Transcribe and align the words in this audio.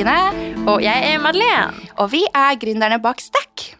Kristine, 0.00 0.64
Og 0.64 0.80
jeg 0.80 1.12
er 1.12 1.18
Madeleine. 1.20 1.74
og 1.98 2.10
vi 2.12 2.24
er 2.32 2.56
gründerne 2.56 2.96
bak 3.02 3.20
Stack. 3.20 3.76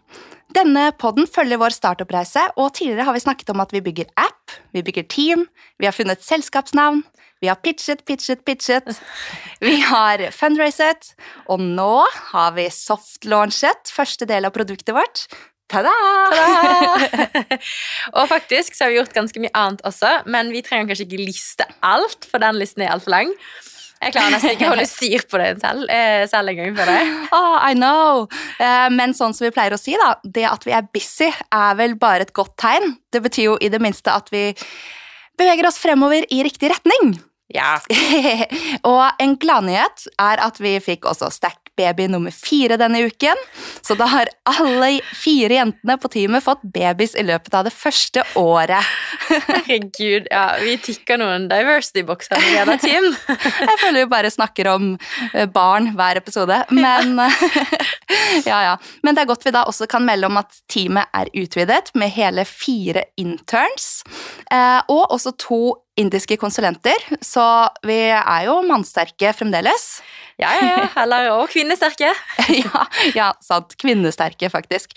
Denne 0.54 0.92
podden 0.92 1.24
følger 1.26 1.56
vår 1.56 1.72
startup-reise, 1.72 2.42
og 2.56 2.74
tidligere 2.74 3.04
har 3.04 3.14
vi 3.14 3.22
snakket 3.24 3.50
om 3.50 3.60
at 3.60 3.72
vi 3.72 3.80
bygger 3.80 4.04
app, 4.16 4.52
vi 4.74 4.82
bygger 4.82 5.02
team, 5.08 5.46
vi 5.78 5.86
har 5.86 5.92
funnet 5.92 6.20
selskapsnavn, 6.20 7.04
vi 7.40 7.48
har 7.48 7.56
pitchet, 7.56 8.04
pitchet, 8.04 8.44
pitchet, 8.44 9.00
vi 9.64 9.80
har 9.80 10.30
fundraiset, 10.30 11.14
og 11.48 11.60
nå 11.60 12.04
har 12.34 12.52
vi 12.52 12.68
soft-launchet 12.68 13.88
første 13.88 14.28
del 14.28 14.44
av 14.44 14.52
produktet 14.52 14.92
vårt. 14.92 15.24
Ta-da! 15.72 15.96
og 18.18 18.28
faktisk 18.28 18.76
så 18.76 18.84
har 18.84 18.92
vi 18.92 19.00
gjort 19.00 19.16
ganske 19.16 19.40
mye 19.40 19.56
annet 19.56 19.80
også, 19.88 20.18
men 20.26 20.52
vi 20.52 20.60
trenger 20.60 20.92
kanskje 20.92 21.08
ikke 21.08 21.24
liste 21.32 21.70
alt, 21.80 22.28
for 22.28 22.44
den 22.44 22.60
listen 22.60 22.84
er 22.84 22.92
altfor 22.92 23.16
lang. 23.16 23.36
Jeg 24.00 24.14
klarer 24.14 24.32
nesten 24.32 24.54
ikke 24.54 24.64
å 24.64 24.72
holde 24.72 24.86
styr 24.88 25.24
på 25.28 25.38
det 25.42 25.48
selv, 25.60 25.84
eh, 25.92 26.22
selv 26.30 26.48
deg. 26.56 27.10
Oh, 27.36 27.58
I 27.60 27.74
know. 27.76 28.28
Eh, 28.58 28.88
Men 28.96 29.12
sånn 29.12 29.34
som 29.36 29.44
vi 29.44 29.52
pleier 29.52 29.76
å 29.76 29.80
si, 29.80 29.92
da, 29.92 30.14
det 30.24 30.46
at 30.48 30.64
vi 30.64 30.72
er 30.72 30.88
busy, 30.88 31.28
er 31.52 31.74
vel 31.76 31.98
bare 32.00 32.24
et 32.24 32.32
godt 32.32 32.56
tegn. 32.56 32.96
Det 33.12 33.20
betyr 33.20 33.44
jo 33.50 33.58
i 33.60 33.68
det 33.68 33.80
minste 33.80 34.08
at 34.08 34.30
vi 34.32 34.54
beveger 35.36 35.68
oss 35.68 35.78
fremover 35.78 36.24
i 36.32 36.40
riktig 36.42 36.72
retning. 36.72 37.18
Ja. 37.52 37.76
og 38.90 39.20
en 39.20 39.36
gladnyhet 39.36 40.06
er 40.22 40.40
at 40.46 40.60
vi 40.62 40.76
fikk 40.80 41.04
også 41.10 41.28
Stack 41.34 41.59
Baby 41.80 42.08
nummer 42.12 42.34
fire 42.34 42.76
denne 42.80 43.00
uken. 43.08 43.38
Så 43.80 43.96
da 43.98 44.08
har 44.10 44.30
alle 44.48 44.92
fire 45.16 45.56
jentene 45.60 45.96
på 46.00 46.10
teamet 46.12 46.44
fått 46.44 46.62
babys 46.74 47.14
i 47.18 47.24
løpet 47.26 47.54
av 47.56 47.66
det 47.68 47.72
første 47.74 48.24
året. 48.38 48.84
Herregud, 49.30 50.28
ja, 50.30 50.44
vi 50.60 50.76
tikker 50.82 51.20
noen 51.20 51.48
diversity-bokser 51.50 52.40
i 52.50 52.54
denne 52.58 52.76
team. 52.82 53.08
Jeg 53.30 53.78
føler 53.80 54.02
vi 54.02 54.10
bare 54.10 54.32
snakker 54.32 54.70
om 54.74 54.92
eh, 55.32 55.46
barn 55.50 55.92
hver 55.96 56.20
episode, 56.20 56.62
men 56.74 57.16
ja, 58.50 58.60
ja. 58.70 58.74
Men 59.06 59.16
det 59.16 59.24
er 59.24 59.30
godt 59.30 59.46
vi 59.46 59.54
da 59.54 59.64
også 59.68 59.88
kan 59.90 60.04
melde 60.06 60.28
om 60.30 60.40
at 60.40 60.62
teamet 60.70 61.10
er 61.16 61.30
utvidet 61.40 61.94
med 61.98 62.12
hele 62.14 62.44
fire 62.48 63.06
interns, 63.20 64.02
eh, 64.52 64.80
og 64.88 65.14
også 65.16 65.34
to 65.40 65.62
indiske 66.00 66.38
konsulenter, 66.40 66.96
så 67.20 67.44
vi 67.86 67.98
er 68.12 68.46
jo 68.48 68.60
mannsterke 68.66 69.34
fremdeles. 69.36 70.00
Ja, 70.40 70.50
ja, 70.56 70.66
ja. 70.72 70.84
Eller 71.02 71.30
òg 71.34 71.50
kvinnesterke. 71.52 72.12
ja, 72.64 72.84
ja, 73.14 73.30
sant. 73.44 73.74
Kvinnesterke, 73.80 74.48
faktisk. 74.52 74.94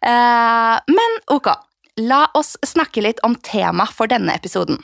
Eh, 0.00 0.76
men 0.88 1.18
ok, 1.34 1.50
la 2.08 2.22
oss 2.38 2.54
snakke 2.66 3.02
litt 3.04 3.20
om 3.26 3.34
tema 3.44 3.86
for 3.92 4.10
denne 4.10 4.34
episoden. 4.38 4.80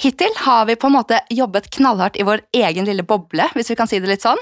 Hittil 0.00 0.32
har 0.42 0.64
vi 0.66 0.74
på 0.74 0.88
en 0.90 0.96
måte 0.96 1.20
jobbet 1.30 1.68
knallhardt 1.76 2.16
i 2.18 2.24
vår 2.26 2.40
egen 2.58 2.86
lille 2.88 3.04
boble, 3.06 3.44
hvis 3.54 3.68
vi 3.70 3.76
kan 3.78 3.86
si 3.86 4.00
det 4.02 4.10
litt 4.10 4.24
sånn. 4.24 4.40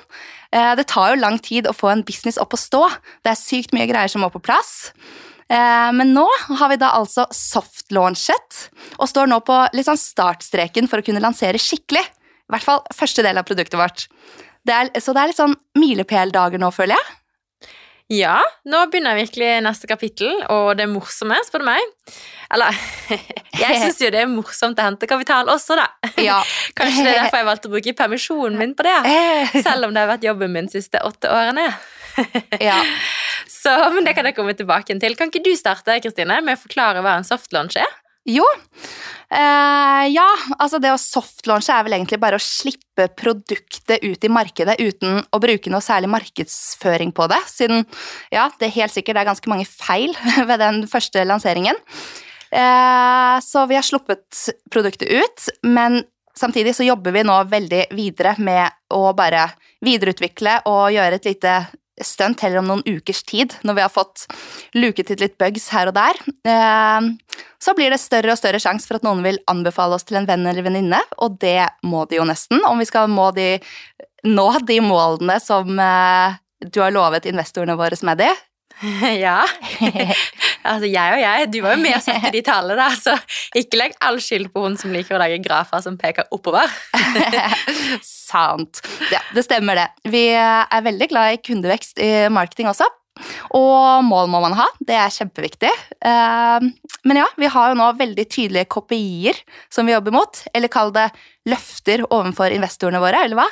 Eh, 0.53 0.73
Det 0.79 0.87
tar 0.89 1.11
jo 1.13 1.21
lang 1.21 1.37
tid 1.45 1.67
å 1.69 1.75
få 1.77 1.91
en 1.93 2.05
business 2.09 2.39
opp 2.41 2.55
å 2.57 2.61
stå. 2.61 2.87
Det 3.25 3.35
er 3.35 3.41
sykt 3.41 3.75
mye 3.77 3.89
greier 3.91 4.09
som 4.09 4.25
må 4.25 4.31
på 4.33 4.41
plass. 4.41 4.93
Eh, 5.53 5.91
Men 5.93 6.15
nå 6.15 6.25
har 6.57 6.69
vi 6.73 6.77
da 6.81 6.95
altså 6.97 7.27
soft-launchet, 7.29 8.69
og 8.99 9.09
står 9.09 9.29
nå 9.29 9.41
på 9.45 9.59
litt 9.77 9.87
sånn 9.91 10.01
startstreken 10.01 10.89
for 10.89 11.03
å 11.03 11.05
kunne 11.05 11.21
lansere 11.21 11.61
skikkelig. 11.61 12.05
I 12.07 12.53
hvert 12.57 12.65
fall 12.65 12.81
første 12.93 13.23
del 13.25 13.37
av 13.39 13.45
produktet 13.49 13.77
vårt. 13.81 14.07
Det 14.63 14.75
er, 14.77 14.93
så 15.03 15.15
det 15.15 15.23
er 15.23 15.33
litt 15.33 15.41
sånn 15.41 15.57
milepældager 15.79 16.61
nå, 16.63 16.71
føler 16.75 16.95
jeg. 16.99 17.19
Ja, 18.13 18.37
nå 18.69 18.83
begynner 18.93 19.17
virkelig 19.17 19.49
neste 19.65 19.89
kapittel, 19.89 20.35
og 20.53 20.75
det 20.77 20.85
er 20.85 20.91
morsomme, 20.91 21.39
spør 21.47 21.63
du 21.63 21.69
meg. 21.71 22.13
Eller, 22.53 22.77
jeg 23.63 23.79
syns 23.81 24.03
jo 24.03 24.11
det 24.13 24.21
er 24.25 24.29
morsomt 24.29 24.81
å 24.81 24.85
hente 24.85 25.09
kapital 25.09 25.49
også, 25.53 25.79
da. 25.81 25.89
Ja. 26.29 26.43
Kanskje 26.79 27.07
det 27.07 27.15
er 27.15 27.23
derfor 27.23 27.41
jeg 27.41 27.49
valgte 27.49 27.71
å 27.71 27.73
bruke 27.73 27.97
permisjonen 27.97 28.61
min 28.61 28.77
på 28.77 28.87
det. 28.87 28.99
Selv 29.65 29.89
om 29.89 29.95
det 29.95 30.05
har 30.05 30.13
vært 30.13 30.29
jobben 30.29 30.53
min 30.53 30.69
de 30.69 30.77
siste 30.77 31.01
åtte 31.07 31.31
årene. 31.33 31.71
Ja. 32.61 32.77
Så, 33.49 33.73
men 33.95 34.05
det 34.05 34.13
kan 34.19 34.27
jeg 34.29 34.37
komme 34.37 34.53
tilbake 34.59 34.99
til. 35.01 35.17
Kan 35.17 35.33
ikke 35.33 35.45
du 35.47 35.55
starte 35.57 35.97
Kristine, 36.05 36.43
med 36.45 36.59
å 36.59 36.63
forklare 36.67 37.01
hva 37.05 37.17
en 37.21 37.27
softlunch 37.27 37.79
er? 37.81 37.89
Jo. 38.29 38.45
Eh, 39.33 40.05
ja, 40.13 40.27
altså 40.61 40.79
det 40.83 40.93
å 40.93 41.01
softlaunche 41.01 41.75
er 41.75 41.87
vel 41.87 41.97
egentlig 41.97 42.21
bare 42.23 42.39
å 42.39 42.43
slippe 42.43 43.09
produktet 43.19 44.05
ut 44.05 44.27
i 44.27 44.31
markedet 44.31 44.77
uten 44.79 45.23
å 45.33 45.41
bruke 45.43 45.73
noe 45.73 45.83
særlig 45.83 46.11
markedsføring 46.13 47.15
på 47.17 47.27
det, 47.33 47.41
siden 47.51 47.87
ja, 48.35 48.51
det 48.61 48.75
helt 48.77 48.95
sikkert 48.95 49.19
er 49.19 49.31
ganske 49.31 49.51
mange 49.51 49.67
feil 49.67 50.15
ved 50.51 50.63
den 50.63 50.85
første 50.91 51.25
lanseringen. 51.27 51.81
Eh, 52.53 53.37
så 53.43 53.67
vi 53.67 53.79
har 53.79 53.87
sluppet 53.87 54.45
produktet 54.71 55.09
ut, 55.09 55.49
men 55.65 56.03
samtidig 56.37 56.77
så 56.77 56.87
jobber 56.87 57.17
vi 57.17 57.25
nå 57.27 57.43
veldig 57.49 57.87
videre 57.97 58.37
med 58.39 58.69
å 58.93 59.09
bare 59.17 59.49
videreutvikle 59.83 60.61
og 60.71 60.93
gjøre 60.95 61.19
et 61.19 61.33
lite 61.33 61.57
stunt 62.01 62.41
heller 62.41 62.63
om 62.63 62.69
noen 62.71 62.85
ukers 62.87 63.23
tid, 63.29 63.55
når 63.67 63.77
vi 63.77 63.85
har 63.85 63.93
fått 63.93 64.25
luket 64.79 65.11
ut 65.13 65.21
litt 65.21 65.37
bugs 65.41 65.69
her 65.75 65.91
og 65.91 65.97
der. 65.97 66.21
Eh, 66.49 67.09
så 67.63 67.75
blir 67.79 67.93
det 67.93 68.01
større 68.03 68.33
og 68.33 68.41
større 68.41 68.63
sjanse 68.63 68.89
for 68.89 68.99
at 68.99 69.07
noen 69.07 69.25
vil 69.27 69.41
anbefale 69.51 69.99
oss 69.99 70.07
til 70.09 70.21
en 70.21 70.29
venn 70.29 70.47
eller 70.49 70.65
venninne, 70.65 71.03
og 71.23 71.37
det 71.43 71.69
må 71.85 72.07
de 72.09 72.21
jo 72.21 72.29
nesten, 72.29 72.63
om 72.69 72.81
vi 72.81 72.89
skal 72.89 73.11
må 73.13 73.31
de, 73.37 73.57
nå 74.25 74.49
de 74.69 74.79
målene 74.85 75.37
som 75.43 75.77
eh, 75.77 76.41
du 76.63 76.81
har 76.83 76.95
lovet 76.95 77.29
investorene 77.29 77.77
våre 77.79 77.99
Maddy. 78.07 78.31
ja. 79.25 79.39
altså, 80.71 80.89
jeg 80.89 81.17
og 81.17 81.21
jeg, 81.23 81.51
du 81.53 81.59
var 81.65 81.77
jo 81.77 81.83
med 81.83 81.97
og 81.97 82.05
satte 82.05 82.33
de 82.35 82.43
tallene, 82.47 82.79
da, 82.79 82.89
så 82.99 83.17
ikke 83.59 83.79
legg 83.81 83.95
all 84.05 84.19
skyld 84.23 84.51
på 84.55 84.65
hun 84.65 84.79
som 84.81 84.95
liker 84.95 85.17
å 85.17 85.23
lage 85.23 85.41
grafer 85.45 85.85
som 85.85 85.99
peker 86.01 86.29
oppover. 86.35 86.71
Sant. 88.07 88.83
Ja, 89.13 89.23
det 89.37 89.47
stemmer 89.47 89.79
det. 89.79 89.87
Vi 90.11 90.27
er 90.35 90.85
veldig 90.89 91.11
glad 91.13 91.37
i 91.37 91.41
kundevekst 91.45 92.03
i 92.03 92.13
marketing 92.33 92.71
også. 92.73 92.89
Og 93.55 94.05
mål 94.09 94.31
må 94.33 94.41
man 94.43 94.55
ha, 94.57 94.67
det 94.89 94.97
er 94.97 95.13
kjempeviktig. 95.13 95.71
Eh, 96.01 96.71
Men 97.05 97.19
ja, 97.21 97.27
vi 97.37 97.51
har 97.51 97.71
jo 97.71 97.77
nå 97.79 97.91
veldig 97.99 98.25
tydelige 98.31 98.71
KPI-er 98.73 99.43
som 99.73 99.87
vi 99.87 99.95
jobber 99.95 100.15
mot. 100.17 100.41
Eller 100.55 100.73
kall 100.73 100.95
det 100.95 101.11
løfter 101.51 102.07
overfor 102.09 102.55
investorene 102.55 103.03
våre, 103.03 103.21
eller 103.27 103.43
hva? 103.43 103.49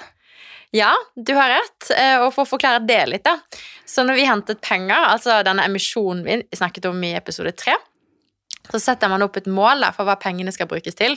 Ja, 0.70 0.94
du 1.16 1.34
har 1.34 1.48
rett. 1.50 1.91
Eh, 1.91 2.22
Og 2.22 2.32
for 2.34 2.47
å 2.47 2.50
forklare 2.50 2.82
det 2.86 3.03
litt, 3.10 3.25
da. 3.26 3.38
Så 3.86 4.04
når 4.06 4.20
vi 4.20 4.26
hentet 4.28 4.60
penger, 4.62 5.08
altså 5.14 5.41
denne 5.47 5.64
emisjonen 5.66 6.22
vi 6.25 6.56
snakket 6.56 6.86
om 6.86 7.00
i 7.04 7.16
episode 7.19 7.53
tre, 7.58 7.75
så 8.70 8.78
setter 8.78 9.10
man 9.10 9.22
opp 9.26 9.36
et 9.41 9.48
mål 9.50 9.82
for 9.97 10.06
hva 10.06 10.14
pengene 10.20 10.53
skal 10.54 10.69
brukes 10.70 10.94
til. 10.94 11.16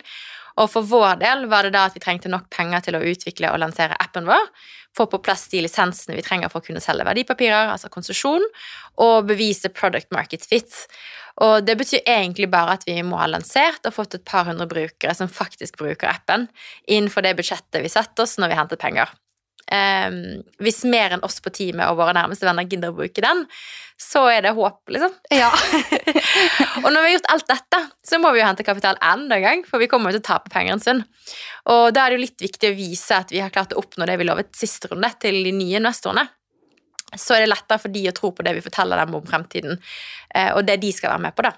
Og 0.58 0.69
for 0.69 0.86
vår 0.86 1.19
del 1.22 1.46
var 1.50 1.66
det 1.66 1.74
da 1.74 1.88
at 1.88 1.96
vi 1.97 2.02
trengte 2.02 2.30
nok 2.30 2.50
penger 2.53 2.86
til 2.86 2.97
å 2.97 3.03
utvikle 3.09 3.50
og 3.53 3.62
lansere 3.62 3.97
appen 4.02 4.25
vår, 4.30 4.50
få 4.97 5.08
på 5.09 5.19
plass 5.25 5.47
de 5.50 5.63
lisensene 5.66 6.18
vi 6.18 6.25
trenger 6.25 6.52
for 6.53 6.62
å 6.62 6.66
kunne 6.66 6.81
selge 6.81 7.06
verdipapirer, 7.08 7.72
altså 7.74 7.90
konsesjon, 7.94 8.46
og 9.02 9.30
bevise 9.30 9.72
product 9.74 10.12
market 10.13 10.46
fit. 10.46 10.69
Og 11.42 11.66
det 11.66 11.78
betyr 11.80 12.06
egentlig 12.06 12.52
bare 12.53 12.78
at 12.78 12.86
vi 12.86 13.00
må 13.06 13.18
ha 13.18 13.25
lansert 13.30 13.86
og 13.90 13.96
fått 13.97 14.19
et 14.19 14.25
par 14.30 14.46
hundre 14.46 14.69
brukere 14.69 15.18
som 15.18 15.30
faktisk 15.30 15.81
bruker 15.81 16.12
appen, 16.13 16.46
innenfor 16.86 17.25
det 17.25 17.34
budsjettet 17.42 17.81
vi 17.81 17.90
setter 17.90 18.28
oss 18.28 18.38
når 18.38 18.53
vi 18.53 18.62
hentet 18.62 18.81
penger. 18.86 19.09
Ehm, 19.73 20.44
hvis 20.61 20.84
mer 20.85 21.16
enn 21.16 21.23
oss 21.25 21.39
på 21.41 21.51
teamet 21.53 21.89
og 21.89 21.97
våre 22.01 22.13
nærmeste 22.16 22.45
venner 22.45 22.67
gidder 22.69 22.94
å 22.94 22.97
bruke 22.97 23.23
den, 23.23 23.45
så 24.00 24.25
er 24.29 24.44
det 24.45 24.53
håp, 24.57 24.81
liksom. 24.91 25.13
Ja. 25.34 25.50
Og 26.83 26.89
når 26.89 26.98
vi 26.98 27.07
har 27.07 27.13
gjort 27.15 27.30
alt 27.33 27.50
dette, 27.53 27.80
så 28.06 28.19
må 28.21 28.33
vi 28.33 28.42
jo 28.42 28.48
hente 28.48 28.65
kapital 28.68 28.98
enda 29.06 29.38
en 29.38 29.45
gang, 29.45 29.65
for 29.68 29.81
vi 29.81 29.88
kommer 29.92 30.12
jo 30.12 30.18
til 30.18 30.24
å 30.25 30.30
tape 30.31 30.53
penger 30.53 30.75
en 30.75 30.83
stund. 30.83 31.06
Og 31.71 31.86
da 31.95 32.03
er 32.03 32.12
det 32.12 32.19
jo 32.19 32.25
litt 32.25 32.45
viktig 32.45 32.71
å 32.71 32.77
vise 32.77 33.19
at 33.21 33.33
vi 33.33 33.42
har 33.44 33.53
klart 33.53 33.75
å 33.75 33.81
oppnå 33.81 34.07
det 34.09 34.18
vi 34.19 34.27
lovet 34.27 34.51
siste 34.57 34.92
runde 34.92 35.13
til 35.24 35.39
de 35.45 35.53
nye 35.56 35.80
investorene. 35.80 36.25
Så 37.19 37.36
er 37.36 37.44
det 37.44 37.51
lettere 37.51 37.81
for 37.81 37.94
de 37.94 38.07
å 38.10 38.15
tro 38.15 38.31
på 38.36 38.45
det 38.45 38.56
vi 38.57 38.63
forteller 38.65 39.00
dem 39.01 39.18
om 39.18 39.27
fremtiden, 39.27 39.80
eh, 40.33 40.51
og 40.54 40.65
det 40.68 40.80
de 40.81 40.92
skal 40.95 41.13
være 41.13 41.27
med 41.27 41.38
på, 41.38 41.45
da. 41.45 41.54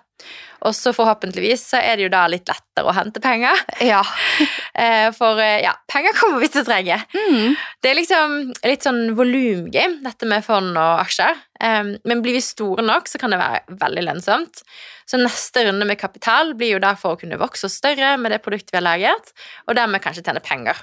Og 0.65 0.73
så 0.73 0.93
forhåpentligvis 0.95 1.61
så 1.73 1.79
er 1.83 1.97
det 1.97 2.07
jo 2.07 2.11
da 2.13 2.23
litt 2.31 2.47
lettere 2.49 2.89
å 2.89 2.93
hente 2.95 3.21
penger, 3.21 3.59
ja. 3.85 4.01
eh, 4.81 5.09
for 5.15 5.41
eh, 5.41 5.61
ja, 5.65 5.75
penger 5.91 6.15
kommer 6.17 6.41
vi 6.41 6.49
til 6.51 6.63
å 6.63 6.67
trenge. 6.67 6.97
Mm. 7.13 7.53
Det 7.83 7.91
er 7.91 7.99
liksom 7.99 8.37
litt 8.65 8.87
sånn 8.87 9.03
volumgame, 9.17 10.01
dette 10.05 10.29
med 10.29 10.45
fond 10.45 10.73
og 10.73 11.03
aksjer. 11.03 11.37
Um, 11.61 11.93
men 12.03 12.19
blir 12.23 12.35
vi 12.35 12.43
store 12.43 12.83
nok, 12.83 13.07
så 13.07 13.19
kan 13.21 13.31
det 13.31 13.39
være 13.39 13.77
veldig 13.83 14.07
lønnsomt. 14.09 14.65
Så 15.07 15.19
neste 15.21 15.67
runde 15.67 15.87
med 15.87 16.01
kapital 16.01 16.55
blir 16.57 16.75
jo 16.75 16.81
da 16.83 16.95
for 16.99 17.15
å 17.15 17.21
kunne 17.21 17.39
vokse 17.39 17.69
oss 17.69 17.77
større 17.79 18.15
med 18.19 18.33
det 18.33 18.41
produktet 18.43 18.73
vi 18.73 18.81
har 18.81 18.87
laget, 18.89 19.31
og 19.69 19.77
dermed 19.77 20.03
kanskje 20.03 20.25
tjene 20.25 20.43
penger. 20.43 20.81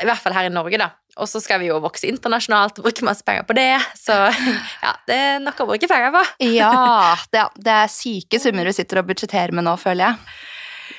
I 0.00 0.06
hvert 0.08 0.22
fall 0.22 0.36
her 0.36 0.48
i 0.48 0.52
Norge, 0.52 0.80
da. 0.80 0.90
Og 1.18 1.26
så 1.26 1.40
skal 1.42 1.58
vi 1.62 1.70
jo 1.70 1.80
vokse 1.82 2.06
internasjonalt 2.06 2.78
og 2.78 2.86
bruke 2.86 3.06
masse 3.06 3.24
penger 3.26 3.46
på 3.48 3.56
det. 3.58 3.72
Så 3.98 4.14
ja, 4.84 4.92
det 5.08 5.16
er 5.16 5.40
nok 5.42 5.64
å 5.64 5.68
bruke 5.72 5.90
penger 5.90 6.14
på. 6.14 6.22
ja, 6.52 7.16
det, 7.34 7.48
det 7.58 7.80
er 7.80 7.90
syke 7.92 8.40
summer 8.42 8.68
du 8.68 8.74
sitter 8.76 9.02
og 9.02 9.10
budsjetterer 9.10 9.54
med 9.56 9.66
nå, 9.66 9.74
føler 9.80 10.10
jeg. 10.10 10.38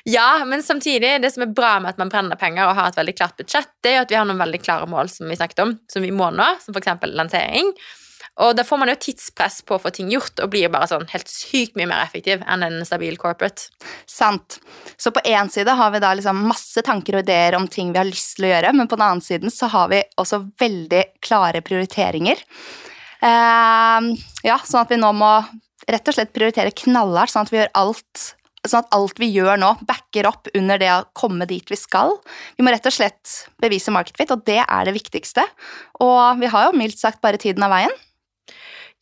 Ja, 0.10 0.46
men 0.48 0.64
samtidig, 0.64 1.18
det 1.22 1.32
som 1.34 1.44
er 1.44 1.54
bra 1.54 1.76
med 1.84 1.94
at 1.94 2.00
man 2.02 2.12
brenner 2.12 2.40
penger 2.40 2.70
og 2.70 2.78
har 2.78 2.92
et 2.92 3.00
veldig 3.00 3.16
klart 3.18 3.40
budsjett, 3.40 3.72
det 3.84 3.92
er 3.92 3.98
jo 4.00 4.06
at 4.06 4.14
vi 4.14 4.18
har 4.18 4.28
noen 4.28 4.40
veldig 4.40 4.62
klare 4.64 4.88
mål 4.90 5.12
som 5.12 5.30
vi 5.30 5.38
snakket 5.38 5.64
om, 5.66 5.74
som 5.92 6.06
vi 6.06 6.12
må 6.16 6.30
nå, 6.34 6.48
som 6.64 6.76
f.eks. 6.76 7.04
lansering. 7.14 7.74
Og 8.40 8.56
da 8.56 8.64
får 8.64 8.80
man 8.80 8.92
jo 8.92 8.98
tidspress 9.04 9.60
på 9.68 9.76
å 9.76 9.82
få 9.84 9.92
ting 9.96 10.12
gjort, 10.14 10.40
og 10.40 10.52
blir 10.54 10.72
bare 10.72 10.88
sånn 10.88 11.08
helt 11.12 11.32
sykt 11.32 11.76
mye 11.80 11.90
mer 11.90 12.06
effektiv 12.06 12.44
enn 12.48 12.64
en 12.64 12.80
stabil 12.88 13.18
corporate. 13.20 13.68
Sant. 14.08 14.60
Så 14.96 15.12
på 15.16 15.24
én 15.28 15.52
side 15.52 15.76
har 15.76 15.92
vi 15.92 16.02
da 16.04 16.14
liksom 16.16 16.46
masse 16.48 16.84
tanker 16.86 17.20
og 17.20 17.26
ideer 17.26 17.58
om 17.60 17.68
ting 17.68 17.92
vi 17.92 18.00
har 18.00 18.08
lyst 18.08 18.38
til 18.38 18.48
å 18.48 18.54
gjøre, 18.54 18.74
men 18.80 18.88
på 18.88 19.00
den 19.00 19.08
annen 19.10 19.26
siden 19.26 19.54
så 19.54 19.72
har 19.74 19.92
vi 19.92 20.04
også 20.22 20.46
veldig 20.62 21.04
klare 21.26 21.64
prioriteringer. 21.66 22.44
Uh, 23.20 24.16
ja, 24.48 24.62
sånn 24.64 24.86
at 24.86 24.94
vi 24.94 25.02
nå 25.02 25.12
må 25.20 25.34
rett 25.90 26.08
og 26.08 26.16
slett 26.16 26.36
prioritere 26.36 26.76
knallhardt, 26.86 27.34
sånn 27.34 27.48
at 27.48 27.54
vi 27.56 27.64
gjør 27.64 27.74
alt 27.84 28.28
Sånn 28.68 28.84
at 28.84 28.90
alt 28.92 29.16
vi 29.22 29.30
gjør 29.32 29.56
nå, 29.56 29.70
backer 29.88 30.28
opp 30.28 30.50
under 30.52 30.76
det 30.82 30.90
å 30.92 31.06
komme 31.16 31.46
dit 31.48 31.64
vi 31.72 31.78
skal. 31.80 32.18
Vi 32.58 32.66
må 32.66 32.74
rett 32.74 32.90
og 32.90 32.92
slett 32.92 33.38
bevise 33.64 33.94
market 33.96 34.20
fit, 34.20 34.34
og 34.36 34.44
det 34.44 34.60
er 34.66 34.84
det 34.84 34.92
viktigste. 34.98 35.46
Og 36.04 36.42
vi 36.42 36.50
har 36.52 36.68
jo 36.68 36.76
mildt 36.76 37.00
sagt 37.00 37.22
bare 37.24 37.40
tiden 37.40 37.64
av 37.64 37.72
veien. 37.72 37.96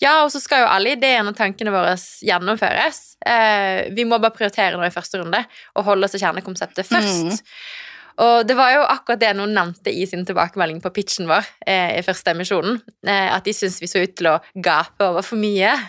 Ja, 0.03 0.19
og 0.23 0.31
så 0.33 0.41
skal 0.44 0.63
jo 0.63 0.69
alle 0.69 0.94
ideene 0.94 1.33
og 1.33 1.38
tankene 1.38 1.73
våre 1.73 1.95
gjennomføres. 1.97 3.17
Eh, 3.25 3.89
vi 3.97 4.05
må 4.05 4.19
bare 4.21 4.35
prioritere 4.35 4.77
nå 4.77 4.85
i 4.85 4.94
første 4.94 5.21
runde 5.21 5.41
og 5.73 5.88
holde 5.88 6.05
oss 6.05 6.13
til 6.13 6.21
kjernekonseptet 6.21 6.85
først. 6.85 7.41
Mm. 7.41 7.85
Og 8.17 8.47
det 8.49 8.55
var 8.57 8.71
jo 8.73 8.85
akkurat 8.89 9.21
det 9.21 9.33
noen 9.38 9.53
nevnte 9.53 9.91
i 9.94 10.05
sin 10.09 10.23
tilbakemelding 10.25 10.79
på 10.81 10.89
pitchen 10.95 11.27
vår 11.29 11.45
eh, 11.69 11.99
i 11.99 12.05
første 12.05 12.33
emisjonen. 12.33 12.79
Eh, 13.05 13.27
at 13.33 13.45
de 13.45 13.53
syntes 13.53 13.77
vi 13.81 13.89
så 13.89 14.01
ut 14.01 14.15
til 14.17 14.31
å 14.31 14.38
gape 14.53 15.05
over 15.05 15.25
for 15.25 15.39
mye. 15.41 15.75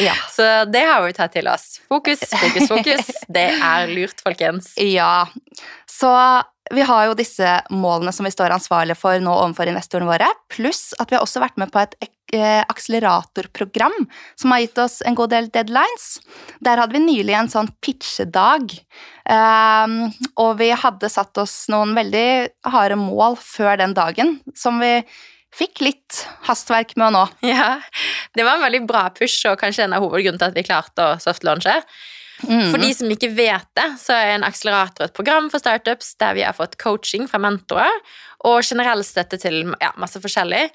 Ja. 0.00 0.14
så 0.32 0.64
det 0.70 0.84
har 0.86 1.02
vi 1.04 1.12
tatt 1.16 1.34
til 1.36 1.48
oss. 1.50 1.80
Fokus, 1.90 2.22
fokus, 2.30 2.68
fokus. 2.70 3.10
Det 3.28 3.48
er 3.52 3.92
lurt, 3.92 4.20
folkens. 4.24 4.72
Ja. 4.98 5.28
Så 5.88 6.12
vi 6.72 6.84
har 6.84 7.08
jo 7.08 7.16
disse 7.16 7.58
målene 7.72 8.12
som 8.16 8.28
vi 8.28 8.32
står 8.32 8.54
ansvarlige 8.54 8.96
for 8.98 9.20
nå 9.20 9.32
overfor 9.32 9.68
investorene 9.68 10.08
våre, 10.08 10.28
pluss 10.52 10.92
at 11.00 11.10
vi 11.10 11.16
har 11.18 11.24
også 11.24 11.42
vært 11.42 11.60
med 11.60 11.72
på 11.72 11.80
et 11.82 11.96
akseleratorprogram 12.36 13.94
som 14.36 14.52
har 14.52 14.60
gitt 14.60 14.78
oss 14.82 14.98
en 15.06 15.16
god 15.16 15.32
del 15.32 15.48
deadlines. 15.54 16.18
Der 16.60 16.80
hadde 16.80 16.96
vi 16.96 17.00
nylig 17.04 17.34
en 17.38 17.48
sånn 17.48 17.70
pitchedag, 17.84 18.74
um, 19.24 19.96
og 20.36 20.58
vi 20.60 20.68
hadde 20.76 21.08
satt 21.12 21.40
oss 21.40 21.62
noen 21.72 21.94
veldig 21.96 22.28
harde 22.68 23.00
mål 23.00 23.38
før 23.40 23.80
den 23.80 23.96
dagen, 23.96 24.36
som 24.52 24.80
vi 24.82 24.98
fikk 25.56 25.80
litt 25.82 26.22
hastverk 26.46 26.94
med 26.98 27.08
å 27.08 27.14
nå. 27.16 27.24
Ja, 27.54 27.78
det 28.36 28.44
var 28.44 28.58
en 28.58 28.66
veldig 28.66 28.84
bra 28.88 29.08
push, 29.14 29.40
og 29.48 29.58
kanskje 29.60 29.86
en 29.86 29.96
av 29.96 30.04
hovedgrunnen 30.04 30.40
til 30.40 30.50
at 30.50 30.58
vi 30.58 30.66
klarte 30.68 31.04
å 31.04 31.18
softlaunche. 31.22 31.80
Mm. 32.46 32.68
For 32.70 32.78
de 32.78 32.92
som 32.94 33.10
ikke 33.10 33.32
vet 33.34 33.66
det, 33.74 33.88
så 33.98 34.14
er 34.14 34.36
en 34.36 34.46
akselerator 34.46 35.08
et 35.08 35.16
program 35.16 35.48
for 35.50 35.62
startups 35.62 36.12
der 36.20 36.36
vi 36.38 36.44
har 36.46 36.54
fått 36.54 36.76
coaching 36.78 37.26
fra 37.30 37.40
mentorer 37.42 37.90
og 38.46 38.60
generell 38.62 39.02
støtte 39.06 39.40
til 39.42 39.74
ja, 39.82 39.90
masse 39.98 40.20
forskjellig. 40.22 40.68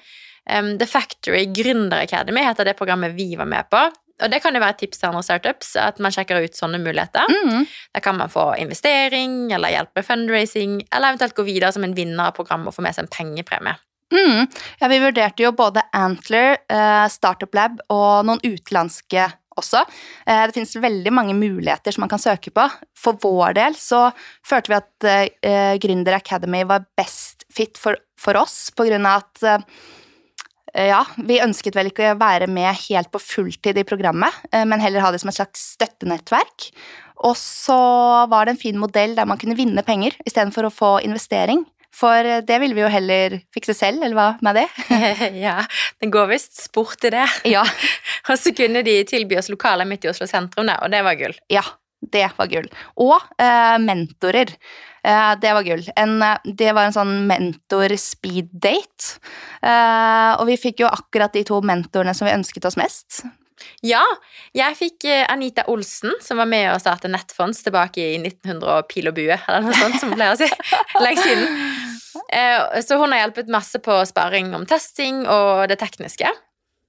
Um, 0.50 0.74
The 0.78 0.86
Factory 0.86 1.46
Gründer 1.56 2.04
Academy 2.04 2.42
heter 2.44 2.68
det 2.68 2.76
programmet 2.78 3.14
vi 3.16 3.34
var 3.36 3.48
med 3.48 3.70
på. 3.70 3.84
Og 4.22 4.30
det 4.30 4.38
kan 4.44 4.54
jo 4.54 4.62
være 4.62 4.76
tips 4.78 5.00
til 5.00 5.08
andre 5.08 5.24
startups, 5.26 5.72
at 5.80 5.98
man 6.02 6.14
sjekker 6.14 6.44
ut 6.44 6.54
sånne 6.54 6.78
muligheter. 6.78 7.26
Mm. 7.26 7.64
Da 7.96 8.02
kan 8.02 8.18
man 8.18 8.30
få 8.30 8.52
investering 8.62 9.50
eller 9.52 9.74
hjelp 9.74 9.90
med 9.98 10.06
fundraising, 10.06 10.76
eller 10.94 11.10
eventuelt 11.10 11.34
gå 11.34 11.46
videre 11.48 11.72
som 11.74 11.86
en 11.86 11.96
vinner 11.96 12.28
av 12.28 12.36
programmet 12.36 12.70
og 12.70 12.76
få 12.76 12.84
med 12.86 12.94
seg 12.94 13.06
en 13.08 13.14
pengepremie. 13.16 13.74
Mm. 14.14 14.44
Ja, 14.78 14.90
vi 14.92 15.00
vurderte 15.02 15.42
jo 15.42 15.50
både 15.56 15.82
Antler, 15.96 16.60
uh, 16.70 17.08
Startup 17.10 17.50
Lab 17.56 17.80
og 17.90 18.28
noen 18.28 18.42
utenlandske 18.44 19.26
også. 19.54 19.84
Eh, 20.26 20.40
det 20.48 20.54
finnes 20.56 20.72
veldig 20.82 21.12
mange 21.14 21.34
muligheter 21.38 21.94
som 21.94 22.02
man 22.02 22.10
kan 22.10 22.22
søke 22.22 22.50
på. 22.54 22.64
For 22.98 23.18
vår 23.22 23.54
del 23.58 23.76
så 23.78 24.08
følte 24.46 24.72
vi 24.72 24.78
at 24.80 25.06
uh, 25.46 25.74
Gründer 25.82 26.16
Academy 26.18 26.64
var 26.66 26.88
best 26.98 27.46
fit 27.54 27.78
for, 27.78 27.98
for 28.18 28.38
oss, 28.40 28.72
på 28.74 28.86
grunn 28.88 29.06
av 29.06 29.22
at 29.22 29.68
ja, 30.74 31.04
vi 31.22 31.38
ønsket 31.44 31.76
vel 31.78 31.92
ikke 31.92 32.12
å 32.12 32.18
være 32.18 32.48
med 32.50 32.74
helt 32.88 33.12
på 33.14 33.22
fulltid 33.22 33.78
i 33.78 33.86
programmet, 33.86 34.34
men 34.66 34.82
heller 34.82 35.04
ha 35.04 35.12
det 35.14 35.20
som 35.22 35.30
et 35.30 35.36
slags 35.38 35.62
støttenettverk. 35.76 36.66
Og 37.22 37.36
så 37.38 37.78
var 38.30 38.46
det 38.46 38.56
en 38.56 38.60
fin 38.60 38.80
modell 38.80 39.14
der 39.14 39.28
man 39.28 39.38
kunne 39.38 39.56
vinne 39.58 39.84
penger 39.86 40.16
istedenfor 40.26 40.66
å 40.66 40.74
få 40.74 40.90
investering. 41.06 41.62
For 41.94 42.26
det 42.42 42.56
ville 42.58 42.74
vi 42.74 42.82
jo 42.82 42.90
heller 42.90 43.36
fikse 43.54 43.76
selv, 43.78 44.02
eller 44.02 44.18
hva 44.18 44.26
med 44.42 44.58
det? 44.58 44.66
ja, 45.46 45.60
det 46.02 46.10
går 46.10 46.32
visst 46.32 46.58
sport 46.64 47.06
i 47.06 47.12
det. 47.14 47.28
Ja. 47.52 47.62
og 48.28 48.40
så 48.40 48.50
kunne 48.56 48.82
de 48.86 48.96
tilby 49.06 49.38
oss 49.38 49.52
lokaler 49.52 49.86
midt 49.88 50.08
i 50.08 50.10
Oslo 50.10 50.26
sentrum, 50.30 50.66
og 50.74 50.90
det 50.90 51.04
var 51.06 51.20
gull. 51.20 51.36
Ja, 51.52 51.62
det 52.12 52.26
var 52.38 52.50
gull. 52.50 52.66
Og 53.00 53.16
eh, 53.40 53.76
mentorer. 53.82 54.52
Eh, 55.04 55.30
det 55.40 55.54
var 55.56 55.66
gull. 55.66 55.84
En, 55.96 56.16
eh, 56.22 56.50
det 56.60 56.74
var 56.76 56.88
en 56.88 56.96
sånn 56.96 57.14
mentor-speed-date. 57.30 59.16
Eh, 59.62 60.32
og 60.38 60.44
vi 60.50 60.58
fikk 60.60 60.84
jo 60.84 60.92
akkurat 60.92 61.34
de 61.34 61.44
to 61.48 61.60
mentorene 61.64 62.14
som 62.16 62.28
vi 62.28 62.36
ønsket 62.36 62.68
oss 62.68 62.78
mest. 62.80 63.24
Ja, 63.84 64.02
jeg 64.56 64.76
fikk 64.78 65.04
eh, 65.08 65.24
Anita 65.30 65.66
Olsen, 65.70 66.14
som 66.24 66.40
var 66.40 66.48
med 66.50 66.70
å 66.72 66.78
starte 66.82 67.10
Nettfonds 67.12 67.62
tilbake 67.64 68.02
i 68.02 68.16
1900 68.18 68.78
og 68.78 68.88
pil 68.90 69.10
og 69.10 69.16
bue, 69.16 69.36
eller 69.36 69.68
noe 69.68 69.76
sånt, 69.78 70.00
som 70.00 70.14
pleier 70.14 70.34
å 70.34 70.40
si. 70.40 70.48
Lenge 71.04 71.24
siden. 71.24 71.60
Eh, 72.34 72.80
så 72.84 72.98
hun 73.00 73.12
har 73.12 73.24
hjulpet 73.24 73.52
masse 73.52 73.78
på 73.82 74.00
sparing 74.08 74.52
om 74.56 74.66
testing 74.68 75.24
og 75.30 75.68
det 75.70 75.78
tekniske. 75.82 76.30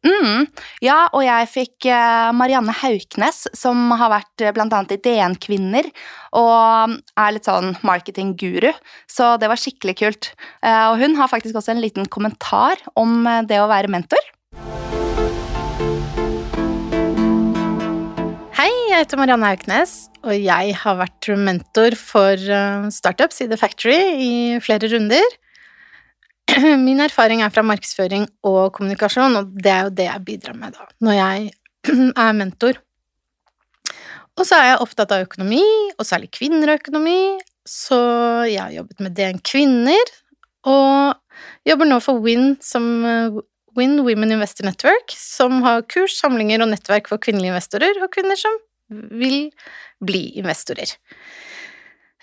Mm, 0.05 0.45
ja, 0.85 1.07
og 1.17 1.23
jeg 1.25 1.49
fikk 1.49 1.87
eh, 1.89 2.29
Marianne 2.37 2.75
Hauknes, 2.83 3.45
som 3.57 3.89
har 3.97 4.13
vært 4.13 4.45
blant 4.53 4.75
annet 4.77 4.93
i 4.95 5.01
DN 5.01 5.37
Kvinner, 5.41 5.89
og 6.37 6.95
er 7.17 7.33
litt 7.33 7.49
sånn 7.49 7.73
marketing-guru, 7.85 8.69
så 9.09 9.33
det 9.41 9.49
var 9.49 9.61
skikkelig 9.61 9.97
kult. 10.03 10.31
Og 10.61 10.99
hun 10.99 11.15
har 11.17 11.31
faktisk 11.31 11.55
også 11.55 11.73
en 11.73 11.81
liten 11.81 12.09
kommentar 12.11 12.81
om 12.99 13.23
det 13.47 13.61
å 13.61 13.69
være 13.71 13.91
mentor. 13.93 14.21
Hei, 18.55 18.71
jeg 18.87 19.03
heter 19.03 19.19
Marianne 19.19 19.49
Hauknes, 19.51 19.91
og 20.23 20.31
jeg 20.33 20.75
har 20.79 20.95
vært 20.95 21.27
mentor 21.37 21.93
for 21.99 22.39
eh, 22.39 22.85
startups 22.87 23.43
i 23.43 23.47
The 23.51 23.57
Factory 23.59 23.97
i 24.15 24.29
flere 24.63 24.87
runder. 24.93 25.35
Min 26.87 27.01
erfaring 27.03 27.41
er 27.43 27.53
fra 27.53 27.63
markedsføring 27.65 28.27
og 28.45 28.73
kommunikasjon, 28.75 29.39
og 29.39 29.55
det 29.61 29.71
er 29.71 29.87
jo 29.87 29.95
det 29.97 30.09
jeg 30.09 30.25
bidrar 30.27 30.57
med 30.59 30.75
da, 30.77 30.87
når 31.03 31.17
jeg 31.19 31.49
er 32.25 32.37
mentor. 32.37 32.81
Og 34.35 34.43
så 34.43 34.59
er 34.59 34.69
jeg 34.73 34.83
opptatt 34.83 35.13
av 35.15 35.25
økonomi, 35.25 35.63
og 35.95 36.07
særlig 36.07 36.31
kvinner 36.35 36.73
og 36.73 36.81
økonomi, 36.81 37.19
så 37.65 37.97
jeg 38.49 38.61
har 38.61 38.73
jobbet 38.75 39.01
med 39.01 39.15
DN 39.17 39.41
Kvinner, 39.47 40.15
og 40.65 41.15
jobber 41.67 41.89
nå 41.89 41.99
for 42.03 42.21
Win 42.25 42.55
som 42.63 42.85
eh, 43.05 43.37
Win 43.77 43.99
Women 44.05 44.33
Investor 44.35 44.67
Network, 44.67 45.13
som 45.17 45.61
har 45.65 45.85
kurs, 45.91 46.15
samlinger 46.19 46.63
og 46.63 46.71
nettverk 46.71 47.09
for 47.11 47.21
kvinnelige 47.21 47.53
investorer 47.53 47.99
og 48.03 48.11
kvinner 48.13 48.39
som 48.39 48.55
vil 48.89 49.49
bli 50.05 50.27
investorer. 50.39 50.95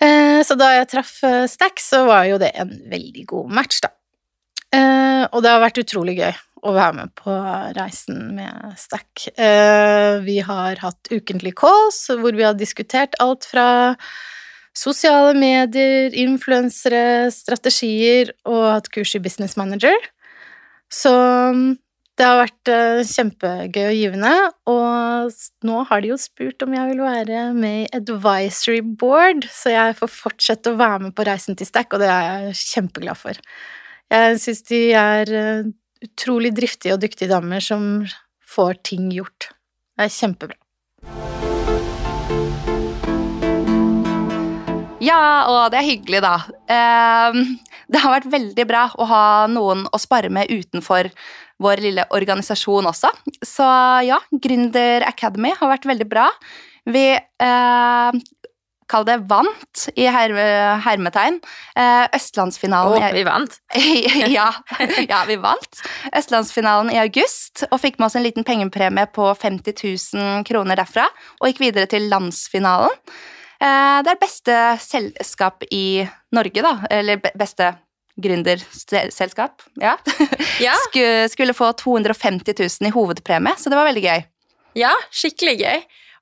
Eh, 0.01 0.39
så 0.45 0.57
da 0.59 0.71
jeg 0.77 0.89
traff 0.91 1.17
eh, 1.27 1.43
Stack, 1.49 1.81
så 1.81 2.03
var 2.09 2.27
jo 2.29 2.39
det 2.41 2.53
en 2.59 2.73
veldig 2.91 3.27
god 3.29 3.53
match, 3.59 3.83
da. 3.83 3.93
Eh, 5.23 5.29
og 5.31 5.45
det 5.45 5.53
har 5.53 5.63
vært 5.63 5.81
utrolig 5.81 6.17
gøy 6.19 6.33
å 6.63 6.75
være 6.75 6.97
med 7.01 7.15
på 7.19 7.33
reisen 7.75 8.19
med 8.37 8.77
Stack. 8.79 9.25
Vi 10.23 10.35
har 10.47 10.79
hatt 10.79 11.09
ukentlig 11.11 11.51
calls 11.59 12.05
hvor 12.07 12.37
vi 12.37 12.45
har 12.47 12.55
diskutert 12.55 13.17
alt 13.19 13.43
fra 13.49 13.65
sosiale 14.71 15.33
medier, 15.37 16.15
influensere, 16.15 17.27
strategier 17.35 18.31
og 18.47 18.63
hatt 18.77 18.87
kurs 18.95 19.11
i 19.17 19.21
Business 19.25 19.57
Manager. 19.59 19.97
Så 20.93 21.11
mm, 21.11 21.75
det 22.17 22.25
har 22.27 22.39
vært 22.43 22.69
uh, 22.69 23.01
kjempegøy 23.09 23.85
og 23.87 23.95
givende, 23.97 24.33
og 24.69 25.37
nå 25.65 25.79
har 25.89 26.03
de 26.03 26.11
jo 26.11 26.17
spurt 26.21 26.61
om 26.65 26.75
jeg 26.77 26.91
vil 26.91 27.01
være 27.01 27.45
med 27.57 27.79
i 27.85 27.87
advisory 27.97 28.83
board, 28.85 29.47
så 29.49 29.73
jeg 29.73 29.95
får 29.97 30.11
fortsette 30.13 30.73
å 30.73 30.77
være 30.77 31.07
med 31.07 31.15
på 31.17 31.25
reisen 31.25 31.57
til 31.57 31.69
Stack, 31.69 31.93
og 31.93 32.03
det 32.03 32.11
er 32.13 32.49
jeg 32.51 32.59
kjempeglad 32.75 33.17
for. 33.17 33.41
Jeg 34.13 34.41
syns 34.43 34.61
de 34.69 34.79
er 34.93 35.29
uh, 35.33 35.69
utrolig 36.05 36.51
driftige 36.53 36.93
og 36.93 37.01
dyktige 37.01 37.31
damer 37.31 37.63
som 37.63 38.03
får 38.45 38.77
ting 38.85 39.07
gjort. 39.13 39.49
Det 39.97 40.05
er 40.05 40.13
kjempebra. 40.13 40.59
Ja, 45.03 45.23
og 45.49 45.73
det 45.73 45.79
er 45.81 45.87
hyggelig, 45.87 46.21
da. 46.23 46.35
Uh, 46.69 47.41
det 47.89 48.03
har 48.03 48.13
vært 48.13 48.29
veldig 48.35 48.67
bra 48.69 48.83
å 48.93 49.07
ha 49.09 49.23
noen 49.49 49.87
å 49.89 50.01
spare 50.01 50.29
med 50.29 50.51
utenfor 50.53 51.09
vår 51.63 51.81
lille 51.81 52.05
organisasjon 52.13 52.87
også. 52.93 53.09
Så 53.41 53.65
ja, 54.05 54.21
Gründer 54.45 55.07
Academy 55.09 55.55
har 55.57 55.73
vært 55.73 55.89
veldig 55.89 56.07
bra. 56.09 56.29
Vi 56.83 57.05
eh, 57.15 58.15
Kall 58.91 59.05
det 59.07 59.19
vant, 59.29 59.83
i 59.95 60.07
her 60.11 60.33
hermetegn. 60.85 61.39
Eh, 61.79 62.05
Østlandsfinalen 62.17 62.97
Å, 62.99 63.11
vi 63.15 63.25
vant? 63.27 63.59
ja, 64.37 64.49
ja, 65.09 65.21
vi 65.29 65.37
vant. 65.41 65.83
Østlandsfinalen 66.15 66.93
i 66.93 66.99
august, 67.01 67.65
og 67.69 67.79
fikk 67.83 67.99
med 67.99 68.09
oss 68.09 68.17
en 68.19 68.25
liten 68.25 68.47
pengepremie 68.47 69.07
på 69.13 69.29
50 69.39 69.77
000 70.15 70.43
kroner 70.47 70.79
derfra. 70.79 71.07
Og 71.41 71.51
gikk 71.51 71.63
videre 71.67 71.89
til 71.91 72.09
landsfinalen. 72.11 72.93
Eh, 73.63 73.97
det 74.03 74.11
er 74.13 74.21
beste 74.21 74.59
selskap 74.83 75.63
i 75.71 76.03
Norge, 76.35 76.65
da. 76.65 76.77
Eller 76.91 77.21
beste 77.23 77.73
gründerselskap, 78.21 79.63
ja, 79.81 79.95
Ja, 80.61 80.73
skulle, 80.87 81.29
skulle 81.29 81.53
få 81.57 81.71
250 81.73 82.53
000 82.59 82.89
i 82.89 82.93
hovedpremie, 82.93 83.55
så 83.57 83.71
det 83.71 83.79
var 83.79 83.89
veldig 83.89 84.03
gøy. 84.05 84.25
ja, 84.77 84.91
skikkelig 85.09 85.55
gøy. 85.63 85.81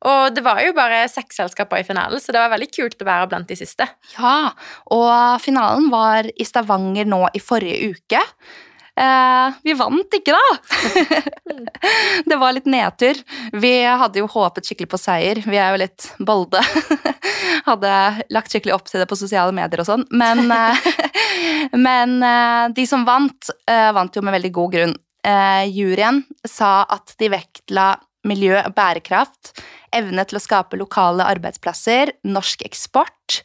Og 0.10 0.34
det 0.34 0.42
var 0.46 0.64
jo 0.66 0.74
bare 0.78 1.04
seks 1.12 1.38
selskaper 1.42 1.84
i 1.84 1.86
finalen, 1.86 2.22
så 2.22 2.34
det 2.34 2.42
var 2.42 2.54
veldig 2.56 2.72
kult 2.74 3.04
å 3.04 3.08
være 3.08 3.30
blant 3.30 3.52
de 3.52 3.60
siste. 3.60 3.86
Ja, 4.16 4.52
og 4.94 5.14
finalen 5.44 5.92
var 5.94 6.30
i 6.32 6.48
Stavanger 6.48 7.10
nå 7.10 7.28
i 7.38 7.44
forrige 7.44 7.94
uke. 7.94 8.24
Eh, 9.02 9.60
vi 9.64 9.74
vant 9.78 10.18
ikke, 10.18 10.36
da! 10.36 11.22
det 12.30 12.38
var 12.42 12.58
litt 12.58 12.68
nedtur. 12.70 13.22
Vi 13.54 13.74
hadde 13.86 14.20
jo 14.20 14.30
håpet 14.30 14.68
skikkelig 14.68 14.92
på 14.92 15.00
seier. 15.00 15.40
Vi 15.46 15.58
er 15.58 15.72
jo 15.72 15.82
litt 15.84 16.10
bolde. 16.20 16.62
hadde 17.70 17.94
lagt 18.34 18.52
skikkelig 18.52 18.76
opp 18.76 18.90
til 18.90 19.02
det 19.02 19.08
på 19.10 19.20
sosiale 19.20 19.56
medier 19.56 19.84
og 19.84 19.88
sånn. 19.88 20.06
Men, 20.12 20.44
eh, 20.52 20.92
men 21.88 22.20
eh, 22.26 22.68
de 22.76 22.88
som 22.90 23.08
vant, 23.08 23.54
eh, 23.70 23.90
vant 23.96 24.16
jo 24.16 24.26
med 24.26 24.36
veldig 24.38 24.54
god 24.60 24.76
grunn. 24.76 24.96
Eh, 25.22 25.66
juryen 25.70 26.24
sa 26.48 26.82
at 26.90 27.16
de 27.22 27.32
vektla 27.32 27.94
miljø 28.28 28.58
og 28.60 28.74
bærekraft, 28.78 29.56
evne 29.96 30.26
til 30.28 30.40
å 30.40 30.44
skape 30.44 30.80
lokale 30.80 31.26
arbeidsplasser, 31.28 32.14
norsk 32.28 32.64
eksport 32.68 33.42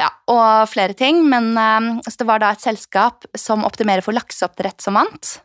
ja, 0.00 0.10
og 0.30 0.68
flere 0.72 0.96
ting. 0.96 1.24
Men 1.30 1.52
eh, 1.60 1.90
så 2.06 2.16
det 2.20 2.28
var 2.28 2.42
da 2.42 2.52
et 2.54 2.64
selskap 2.64 3.28
som 3.38 3.66
optimerer 3.68 4.04
for 4.04 4.16
lakseoppdrett 4.16 4.84
som 4.84 4.98
vant. 5.00 5.36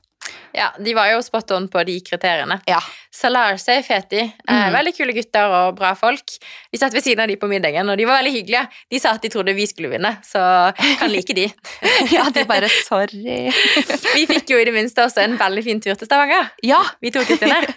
Ja, 0.54 0.72
De 0.84 0.94
var 0.94 1.08
jo 1.14 1.22
spot 1.24 1.52
on 1.56 1.68
på 1.72 1.84
de 1.88 2.00
kriteriene. 2.04 2.58
Ja. 2.68 2.80
Salar 3.12 3.58
Safe 3.58 3.98
mm. 4.02 4.08
de. 4.10 4.20
Eh, 4.20 4.32
Mhm. 4.52 4.74
veldig 4.74 4.94
kule 4.98 5.14
gutter 5.16 5.54
og 5.58 5.76
bra 5.78 5.94
folk. 5.96 6.34
Vi 6.72 6.78
satt 6.78 6.94
ved 6.94 7.04
siden 7.04 7.24
av 7.24 7.28
de 7.28 7.36
på 7.38 7.48
middagen, 7.48 7.90
og 7.90 7.98
de 7.98 8.06
var 8.06 8.20
veldig 8.22 8.34
hyggelige. 8.34 8.68
De 8.92 9.00
sa 9.00 9.12
at 9.16 9.22
de 9.22 9.30
trodde 9.30 9.56
vi 9.56 9.66
skulle 9.68 9.90
vinne, 9.90 10.18
så 10.24 10.74
kan 11.00 11.12
like 11.12 11.34
de. 11.34 11.48
ja, 12.16 12.30
de 12.30 12.44
bare 12.46 12.70
sorry. 12.70 13.52
Vi 14.16 14.26
fikk 14.28 14.50
jo 14.52 14.60
i 14.60 14.66
det 14.68 14.74
minste 14.76 15.04
også 15.06 15.24
en 15.24 15.38
veldig 15.40 15.64
fin 15.64 15.80
tur 15.82 15.96
til 15.96 16.08
Stavanger. 16.08 16.52
Ja, 16.64 16.82
Vi 17.02 17.12
tok 17.12 17.30
ut 17.32 17.40
den 17.40 17.50
der. 17.50 17.68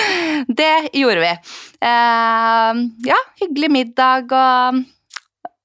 det 0.60 0.90
gjorde 0.94 1.20
vi. 1.24 1.32
Uh, 1.82 2.84
ja, 3.06 3.18
hyggelig 3.42 3.70
middag 3.70 4.30
og 4.30 4.84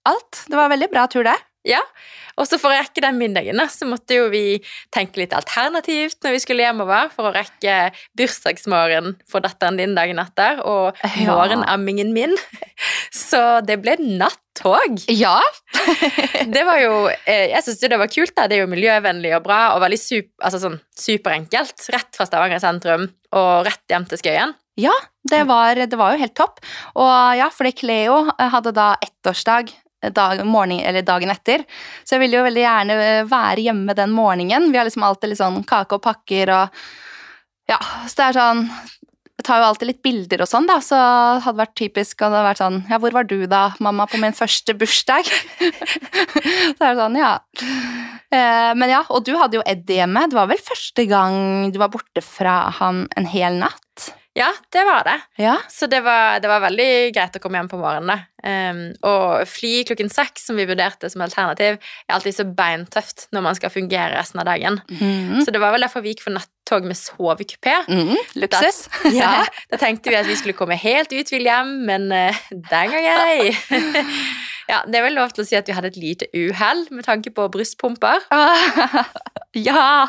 alt. 0.05 0.45
Det 0.47 0.55
var 0.57 0.65
en 0.65 0.73
veldig 0.77 0.89
bra 0.91 1.05
tur, 1.11 1.23
det. 1.27 1.35
Ja, 1.65 1.79
og 2.37 2.45
så 2.49 2.57
for 2.59 2.69
å 2.69 2.75
rekke 2.77 3.01
den 3.01 3.15
middagen, 3.17 3.57
da, 3.57 3.65
så 3.71 3.87
måtte 3.87 4.17
jo 4.17 4.25
vi 4.29 4.59
tenke 4.93 5.21
litt 5.21 5.31
alternativt 5.33 6.17
når 6.25 6.35
vi 6.35 6.41
skulle 6.43 6.65
hjemover, 6.65 7.07
for 7.15 7.29
å 7.29 7.33
rekke 7.35 7.77
bursdagsmorgen 8.19 9.13
for 9.31 9.41
datteren 9.45 9.79
din 9.79 9.95
dagen 9.97 10.19
etter, 10.21 10.59
og 10.67 10.97
Ja. 11.15 11.31
morgenammingen 11.31 12.11
min. 12.13 12.35
Så 13.15 13.61
det 13.65 13.79
ble 13.81 13.95
nattog. 13.99 14.99
Ja. 15.09 15.39
Det 16.55 16.61
var 16.67 16.77
jo, 16.79 17.07
eh, 17.25 17.49
jeg 17.51 17.63
synes 17.65 17.81
jo 17.81 17.87
det 17.91 17.97
var 17.99 18.11
kult 18.11 18.35
da, 18.37 18.45
det 18.47 18.57
er 18.59 18.65
jo 18.65 18.69
miljøvennlig 18.71 19.31
og 19.37 19.43
bra, 19.47 19.61
og 19.73 19.81
veldig 19.83 19.97
super, 19.99 20.35
altså 20.45 20.59
sånn 20.61 20.77
superenkelt. 20.99 21.87
Rett 21.95 22.15
fra 22.19 22.27
Stavanger 22.27 22.61
sentrum, 22.63 23.07
og 23.35 23.65
rett 23.67 23.83
hjem 23.91 24.05
til 24.11 24.21
Skøyen. 24.21 24.53
Ja, 24.79 24.93
det 25.31 25.45
var, 25.47 25.75
det 25.87 25.97
var 25.97 26.13
jo 26.13 26.21
helt 26.21 26.35
topp. 26.35 26.59
Og 26.99 27.11
ja, 27.39 27.47
fordi 27.55 27.71
Cleo 27.79 28.25
hadde 28.37 28.73
da 28.75 28.91
ettårsdag 29.03 29.71
dag, 30.13 30.43
morgen, 30.45 31.01
dagen 31.05 31.33
etter, 31.33 31.65
så 32.03 32.15
jeg 32.15 32.25
ville 32.25 32.39
jo 32.39 32.45
veldig 32.45 32.65
gjerne 32.65 32.97
være 33.29 33.65
hjemme 33.65 33.95
den 33.97 34.13
morgenen. 34.15 34.69
Vi 34.71 34.79
har 34.79 34.87
liksom 34.87 35.05
alltid 35.07 35.31
litt 35.31 35.41
sånn 35.41 35.63
kake 35.67 35.97
og 35.97 36.05
pakker 36.05 36.53
og 36.55 36.85
Ja, 37.65 37.79
så 38.05 38.19
det 38.19 38.25
er 38.27 38.37
sånn 38.37 38.59
Jeg 39.35 39.45
tar 39.47 39.59
jo 39.59 39.67
alltid 39.67 39.89
litt 39.89 40.03
bilder 40.05 40.43
og 40.45 40.49
sånn, 40.49 40.67
da, 40.69 40.77
så 40.83 40.97
hadde 41.43 41.55
det 41.57 41.63
vært 41.63 41.77
typisk 41.79 42.21
og 42.21 42.29
det 42.29 42.37
hadde 42.37 42.49
vært 42.49 42.61
sånn 42.61 42.77
Ja, 42.91 42.99
hvor 43.03 43.15
var 43.15 43.29
du 43.29 43.39
da, 43.51 43.63
mamma, 43.79 44.05
på 44.07 44.19
min 44.21 44.37
første 44.37 44.75
bursdag? 44.77 45.31
så 46.75 46.79
er 46.79 46.91
det 46.91 46.99
sånn, 46.99 47.17
ja. 47.19 47.33
Eh, 48.35 48.71
men 48.77 48.91
ja, 48.91 49.01
og 49.09 49.25
du 49.25 49.35
hadde 49.39 49.59
jo 49.59 49.65
Eddie 49.67 50.01
hjemme. 50.01 50.25
Det 50.29 50.37
var 50.37 50.49
vel 50.49 50.61
første 50.61 51.05
gang 51.09 51.71
du 51.73 51.79
var 51.81 51.91
borte 51.93 52.23
fra 52.25 52.65
ham 52.79 53.05
en 53.17 53.27
hel 53.29 53.59
natt? 53.61 53.84
Ja, 54.35 54.49
det 54.69 54.83
var 54.83 55.05
det. 55.07 55.19
Ja. 55.39 55.57
Så 55.71 55.87
det 55.87 56.01
var, 56.03 56.41
det 56.43 56.49
var 56.51 56.59
veldig 56.65 56.89
greit 57.15 57.37
å 57.37 57.39
komme 57.39 57.61
hjem 57.61 57.69
på 57.71 57.79
morgenen. 57.79 58.25
Um, 58.45 58.81
og 59.07 59.47
fly 59.47 59.85
klokken 59.87 60.11
seks, 60.11 60.43
som 60.49 60.59
vi 60.59 60.67
vurderte 60.67 61.07
som 61.09 61.23
alternativ, 61.23 61.79
er 61.79 62.17
alltid 62.17 62.35
så 62.35 62.45
beintøft 62.57 63.29
når 63.33 63.45
man 63.47 63.55
skal 63.57 63.71
fungere 63.71 64.11
resten 64.17 64.43
av 64.43 64.49
dagen. 64.51 64.81
Mhm. 64.91 65.45
Så 65.45 65.55
det 65.55 65.61
var 65.63 65.71
vel 65.71 65.87
derfor 65.87 66.03
vi 66.03 66.11
gikk 66.13 66.25
for 66.27 66.35
nattog 66.35 66.83
med 66.83 66.99
sovekupé. 66.99 67.77
Mm, 67.87 68.15
luksus. 68.43 68.83
Ja, 69.15 69.45
da 69.71 69.79
tenkte 69.79 70.11
vi 70.11 70.19
at 70.19 70.27
vi 70.27 70.35
skulle 70.35 70.57
komme 70.57 70.75
helt 70.83 71.15
uthvilt 71.15 71.47
hjem, 71.47 71.77
men 71.87 72.11
uh, 72.11 72.43
den 72.51 72.91
gang 72.91 73.07
ei. 73.07 73.55
Ja, 74.69 74.81
det 74.87 74.97
er 74.97 75.05
vel 75.05 75.17
lov 75.17 75.33
til 75.35 75.43
å 75.43 75.47
si 75.47 75.57
at 75.57 75.67
vi 75.69 75.75
hadde 75.77 75.91
et 75.93 75.99
lite 75.99 76.27
uhell 76.33 76.85
med 76.95 77.05
tanke 77.05 77.31
på 77.35 77.45
brystpumper. 77.53 78.23
ja! 79.67 80.07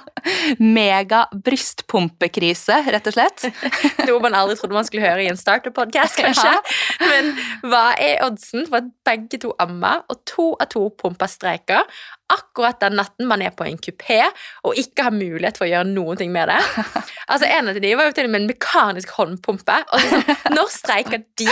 Mega 0.63 1.27
brystpumpekrise, 1.33 2.79
rett 2.89 3.11
og 3.11 3.17
slett. 3.17 3.47
Noe 4.09 4.23
man 4.25 4.37
aldri 4.39 4.57
trodde 4.59 4.79
man 4.79 4.89
skulle 4.89 5.05
høre 5.05 5.27
i 5.27 5.31
en 5.31 5.41
startup-podkast, 5.41 6.21
kanskje. 6.23 6.55
Ja. 6.57 7.11
Men 7.13 7.33
hva 7.69 7.85
er 8.01 8.25
oddsen 8.27 8.65
for 8.71 8.81
at 8.81 8.91
begge 9.07 9.43
to 9.45 9.53
ammer, 9.63 10.05
og 10.09 10.23
to 10.29 10.53
av 10.63 10.71
to 10.73 10.87
pumper 11.01 11.31
streiker, 11.31 11.85
akkurat 12.33 12.81
den 12.83 12.97
natten 12.99 13.29
man 13.31 13.43
er 13.45 13.53
på 13.55 13.67
en 13.69 13.77
kupé 13.79 14.19
og 14.67 14.79
ikke 14.81 15.05
har 15.07 15.15
mulighet 15.15 15.59
for 15.61 15.67
å 15.67 15.71
gjøre 15.71 15.89
noen 15.93 16.19
ting 16.21 16.33
med 16.35 16.51
det? 16.51 16.61
Altså, 17.27 17.49
En 17.51 17.67
av 17.73 17.75
de 17.83 17.89
var 17.99 18.07
jo 18.07 18.13
til 18.15 18.29
og 18.29 18.31
med 18.31 18.45
en 18.45 18.49
mekanisk 18.53 19.11
håndpumpe. 19.17 19.77
Og 19.97 20.05
så 20.07 20.21
Når 20.55 20.69
streiker 20.71 21.25
de? 21.41 21.49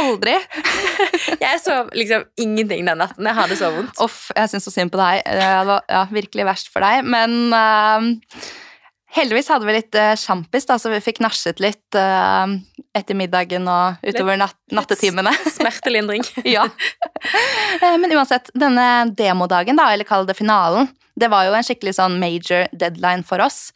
Aldri. 0.00 0.38
Jeg 1.44 1.60
sov 1.60 1.90
liksom 1.92 2.24
ingenting 2.40 2.86
den 2.88 3.00
natten. 3.02 3.28
Jeg 3.28 3.36
hadde 3.36 3.58
så 3.60 3.68
vondt. 3.74 4.00
Uff, 4.00 4.30
jeg 4.36 4.52
syns 4.54 4.64
så 4.68 4.72
synd 4.72 4.92
på 4.94 5.00
deg. 5.02 5.20
Eh, 5.28 5.40
Det 5.44 5.66
var 5.68 5.84
ja, 5.92 6.04
virkelig 6.16 6.46
verst 6.48 6.72
for 6.72 6.84
deg. 6.84 7.04
Men 7.12 7.52
eh, 7.52 8.08
heldigvis 9.14 9.50
hadde 9.52 9.68
vi 9.68 9.76
litt 9.76 9.98
uh, 9.98 10.12
sjampis, 10.18 10.66
da, 10.68 10.78
så 10.80 10.92
vi 10.92 11.02
fikk 11.04 11.22
nasjet 11.24 11.62
litt 11.62 11.98
uh, 11.98 12.46
etter 12.96 13.18
middagen 13.18 13.68
og 13.70 14.02
utover 14.06 14.38
natt 14.40 14.58
nattetimene. 14.74 15.32
Smertelindring. 15.54 16.24
ja. 16.56 16.66
Eh, 17.80 17.96
Men 18.00 18.12
uansett, 18.14 18.50
denne 18.54 19.10
demodagen, 19.14 19.78
da, 19.78 19.90
eller 19.92 20.08
kall 20.08 20.26
det 20.28 20.38
finalen, 20.38 20.90
det 21.14 21.28
var 21.30 21.46
jo 21.46 21.54
en 21.54 21.62
skikkelig 21.62 21.94
sånn 21.94 22.18
major 22.18 22.66
deadline 22.74 23.22
for 23.26 23.42
oss. 23.42 23.70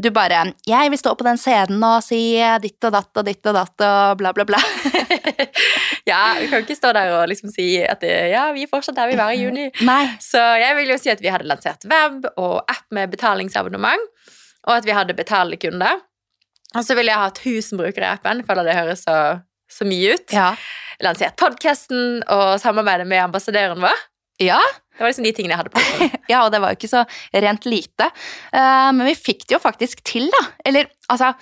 Du 0.00 0.10
bare 0.10 0.54
'Jeg 0.66 0.90
vil 0.90 0.98
stå 0.98 1.14
på 1.14 1.26
den 1.26 1.38
scenen 1.38 1.82
og 1.84 2.02
si 2.02 2.40
ditt 2.62 2.82
og 2.84 2.92
datt 2.92 3.14
og 3.14 3.24
ditt 3.26 3.46
og 3.46 3.54
datt 3.54 3.84
og 3.84 4.18
bla, 4.18 4.32
bla, 4.32 4.44
bla'. 4.44 4.62
Ja, 6.08 6.34
Vi 6.40 6.48
kan 6.48 6.64
ikke 6.64 6.74
stå 6.74 6.92
der 6.96 7.12
og 7.14 7.28
liksom 7.28 7.52
si 7.52 7.78
at 7.84 8.00
det, 8.00 8.32
ja, 8.32 8.48
vi 8.56 8.64
er 8.64 8.70
fortsatt 8.70 8.96
der 8.96 9.10
vi 9.12 9.18
var 9.20 9.30
i 9.30 9.42
juni. 9.42 9.68
Nei. 9.86 10.16
Så 10.18 10.40
jeg 10.58 10.74
vil 10.78 10.90
jo 10.90 10.98
si 10.98 11.10
at 11.12 11.20
vi 11.22 11.30
hadde 11.30 11.46
lansert 11.46 11.84
web 11.84 12.26
og 12.36 12.64
app 12.66 12.86
med 12.90 13.12
betalingsabonnement, 13.12 14.00
og 14.68 14.76
at 14.76 14.86
vi 14.86 14.96
hadde 14.96 15.16
betalende 15.16 15.58
kunder. 15.60 16.02
Og 16.76 16.84
så 16.86 16.94
ville 16.94 17.10
jeg 17.10 17.18
ha 17.18 17.30
1000 17.32 17.80
brukere 17.80 18.06
i 18.06 18.14
appen, 18.14 18.44
føler 18.46 18.68
det 18.68 18.76
høres 18.78 19.02
så, 19.06 19.16
så 19.70 19.86
mye 19.88 20.14
ut. 20.14 20.34
Ja. 20.34 20.52
Lansert 21.02 21.38
podkasten 21.40 22.20
og 22.30 22.60
samarbeidet 22.62 23.08
med 23.10 23.24
ambassadøren 23.24 23.82
vår. 23.82 24.06
ja. 24.42 24.60
Det 25.00 25.06
var 25.06 25.14
liksom 25.14 25.24
de 25.24 25.30
tingene 25.32 25.54
jeg 25.54 25.60
hadde 25.62 25.72
på. 25.72 26.06
Ja, 26.28 26.42
og 26.44 26.50
det 26.52 26.58
var 26.60 26.74
jo 26.74 26.76
ikke 26.76 26.90
så 26.90 27.06
rent 27.32 27.64
lite. 27.64 28.10
Uh, 28.52 28.90
men 28.92 29.06
vi 29.08 29.14
fikk 29.16 29.46
det 29.46 29.54
jo 29.56 29.60
faktisk 29.62 30.02
til, 30.04 30.26
da. 30.28 30.42
Eller 30.68 30.90
altså 31.08 31.32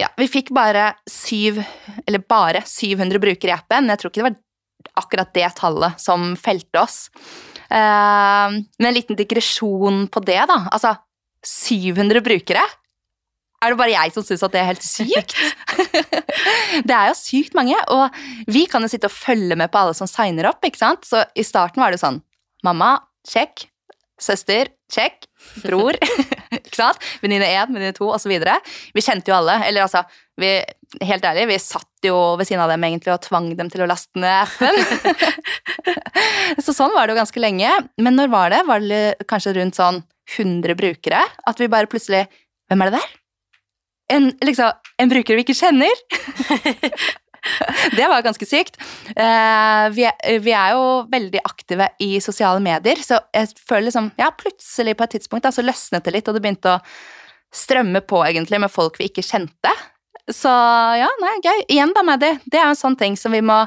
Ja, 0.00 0.08
vi 0.16 0.26
fikk 0.28 0.48
bare 0.56 0.90
syv 1.08 1.60
Eller 2.06 2.24
bare 2.24 2.62
700 2.64 3.20
brukere 3.20 3.52
i 3.52 3.54
appen. 3.54 3.92
Jeg 3.92 4.00
tror 4.00 4.10
ikke 4.10 4.22
det 4.22 4.28
var 4.30 4.38
akkurat 5.02 5.34
det 5.36 5.50
tallet 5.58 6.00
som 6.00 6.32
felte 6.40 6.80
oss. 6.80 6.96
Uh, 7.68 8.56
men 8.80 8.88
en 8.88 8.96
liten 8.96 9.18
digresjon 9.18 10.06
på 10.08 10.24
det, 10.24 10.40
da. 10.48 10.62
Altså 10.72 10.94
700 11.46 12.22
brukere. 12.26 12.64
Er 13.64 13.72
det 13.72 13.78
bare 13.80 13.94
jeg 13.94 14.12
som 14.12 14.24
syns 14.26 14.44
at 14.44 14.52
det 14.52 14.60
er 14.60 14.68
helt 14.68 14.84
sykt? 14.84 15.36
det 16.88 16.92
er 16.92 17.08
jo 17.08 17.16
sykt 17.16 17.56
mange, 17.56 17.78
og 17.94 18.12
vi 18.52 18.66
kan 18.70 18.84
jo 18.84 18.90
sitte 18.92 19.08
og 19.08 19.14
følge 19.14 19.56
med 19.56 19.72
på 19.72 19.80
alle 19.80 19.96
som 19.96 20.10
signer 20.10 20.50
opp. 20.50 20.64
ikke 20.66 20.82
sant? 20.82 21.06
Så 21.08 21.24
i 21.34 21.46
starten 21.46 21.82
var 21.82 21.94
det 21.94 22.02
sånn 22.02 22.20
Mamma, 22.66 22.96
sjekk. 23.28 23.68
Søster, 24.20 24.72
check. 24.92 25.26
Bror, 25.62 25.96
ikke 26.56 26.76
sant? 26.76 27.02
Venninne 27.22 27.48
én, 27.48 27.70
venninne 27.70 27.94
to, 27.96 28.08
osv. 28.12 28.32
Vi 28.94 29.04
kjente 29.04 29.32
jo 29.32 29.36
alle. 29.38 29.58
Eller 29.66 29.84
altså, 29.86 30.02
vi, 30.40 30.50
helt 31.06 31.26
ærlig, 31.26 31.46
vi 31.50 31.58
satt 31.62 32.06
jo 32.06 32.16
ved 32.38 32.48
siden 32.48 32.62
av 32.64 32.72
dem 32.72 32.86
egentlig 32.86 33.14
og 33.14 33.22
tvang 33.24 33.50
dem 33.58 33.70
til 33.72 33.84
å 33.84 33.90
laste 33.90 34.20
ned 34.20 34.46
appen. 34.46 34.80
Så 36.64 36.74
sånn 36.76 36.94
var 36.94 37.06
det 37.06 37.16
jo 37.16 37.20
ganske 37.22 37.42
lenge. 37.42 37.72
Men 38.00 38.18
når 38.18 38.32
var 38.32 38.52
det? 38.54 38.64
Var 38.68 38.84
det 38.86 39.04
kanskje 39.30 39.56
rundt 39.58 39.78
sånn 39.78 40.02
100 40.36 40.78
brukere? 40.78 41.22
At 41.46 41.62
vi 41.62 41.70
bare 41.72 41.90
plutselig 41.90 42.26
Hvem 42.66 42.80
er 42.82 42.90
det 42.90 42.98
der? 42.98 43.10
En, 44.16 44.24
liksom, 44.42 44.72
en 44.98 45.10
bruker 45.10 45.38
vi 45.38 45.44
ikke 45.44 45.54
kjenner? 45.54 46.00
Det 47.98 48.06
var 48.10 48.24
ganske 48.24 48.46
sykt. 48.48 48.78
Eh, 49.10 49.84
vi, 49.94 50.06
er, 50.08 50.38
vi 50.42 50.54
er 50.56 50.74
jo 50.76 50.86
veldig 51.12 51.42
aktive 51.44 51.90
i 52.02 52.16
sosiale 52.24 52.62
medier, 52.62 53.00
så 53.02 53.20
jeg 53.34 53.52
føler 53.68 53.88
liksom 53.88 54.10
Ja, 54.20 54.32
plutselig 54.36 54.96
på 54.96 55.06
et 55.06 55.16
tidspunkt 55.18 55.46
da, 55.46 55.52
så 55.54 55.64
løsnet 55.64 56.06
det 56.06 56.16
litt, 56.16 56.28
og 56.28 56.36
det 56.36 56.44
begynte 56.44 56.76
å 56.76 56.80
strømme 57.56 58.02
på 58.04 58.20
egentlig 58.26 58.60
med 58.60 58.72
folk 58.72 58.98
vi 59.00 59.08
ikke 59.10 59.24
kjente. 59.24 59.72
Så 60.32 60.50
ja, 60.50 61.08
nei, 61.22 61.36
gøy. 61.44 61.60
Igjen 61.70 61.94
da, 61.94 62.02
Maddy. 62.06 62.32
Det 62.50 62.58
er 62.58 62.66
jo 62.66 62.74
en 62.74 62.80
sånn 62.80 62.98
ting 62.98 63.14
som 63.18 63.34
vi 63.34 63.44
må 63.46 63.60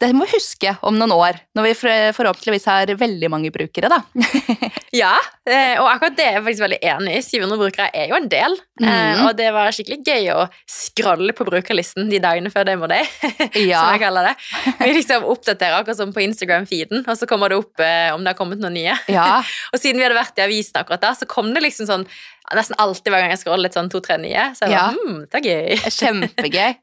det 0.00 0.14
må 0.16 0.24
vi 0.24 0.32
huske 0.38 0.70
om 0.88 0.96
noen 0.96 1.12
år, 1.12 1.36
når 1.54 1.66
vi 1.66 1.72
forhåpentligvis 2.16 2.64
har 2.70 2.86
veldig 2.96 3.28
mange 3.32 3.50
brukere, 3.52 3.90
da. 3.92 4.00
Ja, 4.90 5.12
eh, 5.46 5.76
og 5.78 5.86
akkurat 5.86 6.16
det 6.18 6.24
er 6.26 6.32
jeg 6.34 6.42
faktisk 6.42 6.62
veldig 6.64 6.78
enig 6.90 7.12
i. 7.14 7.20
700 7.22 7.58
brukere 7.60 7.84
er 7.94 8.08
jo 8.10 8.16
en 8.16 8.24
del. 8.32 8.56
eh, 8.82 8.88
Mhm. 8.90 9.20
Og 9.28 9.36
det 9.38 9.50
var 9.54 9.70
skikkelig 9.76 10.00
gøy 10.08 10.24
å 10.34 10.48
scrolle 10.66 11.30
på 11.36 11.46
brukerlisten 11.46 12.08
de 12.10 12.18
dagene 12.18 12.50
før 12.50 12.64
Demo 12.66 12.88
Day, 12.90 13.04
som 13.22 13.60
Ja, 13.68 13.84
jeg 13.92 14.00
kaller 14.02 14.26
det. 14.30 14.34
Vi 14.80 14.90
liksom 14.96 15.28
oppdaterer 15.30 15.78
akkurat 15.78 15.96
som 16.00 16.10
på 16.16 16.24
Instagram-feeden, 16.24 17.04
og 17.06 17.14
så 17.20 17.28
kommer 17.30 17.52
det 17.52 17.60
opp 17.60 17.78
eh, 17.86 18.10
om 18.16 18.24
det 18.24 18.32
har 18.34 18.40
kommet 18.40 18.58
noen 18.58 18.74
nye. 18.80 18.96
ja, 19.12 19.28
Og 19.72 19.78
siden 19.78 20.00
vi 20.02 20.08
hadde 20.08 20.18
vært 20.18 20.40
i 20.42 20.46
avisen 20.48 20.80
akkurat 20.82 21.04
da, 21.06 21.12
så 21.14 21.28
kom 21.30 21.52
det 21.54 21.62
liksom 21.62 21.86
sånn 21.86 22.08
nesten 22.50 22.74
alltid 22.82 23.12
hver 23.14 23.22
gang 23.22 23.30
jeg 23.36 23.44
scroller 23.44 23.68
litt 23.68 23.76
sånn 23.78 23.92
to-tre 23.92 24.16
nye. 24.18 24.48
Så 24.58 24.66
jeg 24.66 24.74
Ja. 24.74 24.88
var, 24.90 24.96
hm, 24.98 25.20
det 25.30 25.38
er 25.38 25.46
gøy. 25.46 25.76
kjempegøy. 26.00 26.74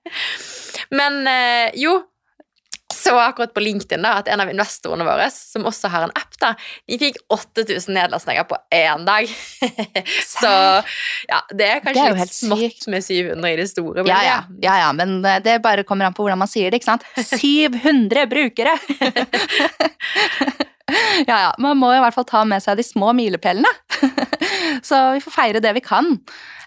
Men 0.96 1.26
jo, 1.76 1.98
så 2.94 3.20
akkurat 3.20 3.54
på 3.54 3.60
LinkedIn 3.60 4.02
da, 4.04 4.14
at 4.22 4.28
en 4.32 4.40
av 4.40 4.50
investorene 4.52 5.04
våre, 5.08 5.28
som 5.34 5.66
også 5.68 5.90
har 5.92 6.06
en 6.08 6.14
app, 6.16 6.38
da, 6.40 6.54
de 6.88 6.98
fikk 7.02 7.18
8000 7.34 7.94
nedlastninger 7.98 8.44
på 8.48 8.56
én 8.74 9.04
dag. 9.08 9.28
så 10.40 10.52
ja, 11.28 11.42
det 11.52 11.68
er 11.68 11.82
kanskje 11.84 12.06
Det 12.06 12.14
er 12.14 12.20
litt 12.22 12.38
smått 12.38 12.88
med 12.94 13.04
700 13.04 13.52
i 13.52 13.58
det 13.60 13.68
store. 13.74 14.00
Men 14.06 14.12
Ja, 14.12 14.22
ja, 14.24 14.38
ja, 14.64 14.78
ja, 14.86 14.90
men 14.96 15.18
eh, 15.26 15.42
det 15.44 15.58
bare 15.66 15.84
kommer 15.88 16.06
an 16.08 16.16
på 16.16 16.24
hvordan 16.24 16.40
man 16.40 16.48
sier 16.52 16.72
det, 16.72 16.80
ikke 16.80 16.92
sant? 16.94 17.04
700 17.44 18.24
brukere! 18.32 18.74
ja, 21.28 21.28
ja, 21.28 21.52
man 21.60 21.76
må 21.80 21.92
i 21.92 22.00
hvert 22.04 22.16
fall 22.16 22.28
ta 22.30 22.46
med 22.48 22.64
seg 22.64 22.80
de 22.80 22.86
små 22.88 23.12
milepælene. 23.18 23.72
Så 24.86 25.00
vi 25.16 25.24
får 25.24 25.36
feire 25.36 25.64
det 25.64 25.74
vi 25.78 25.84
kan. 25.86 26.16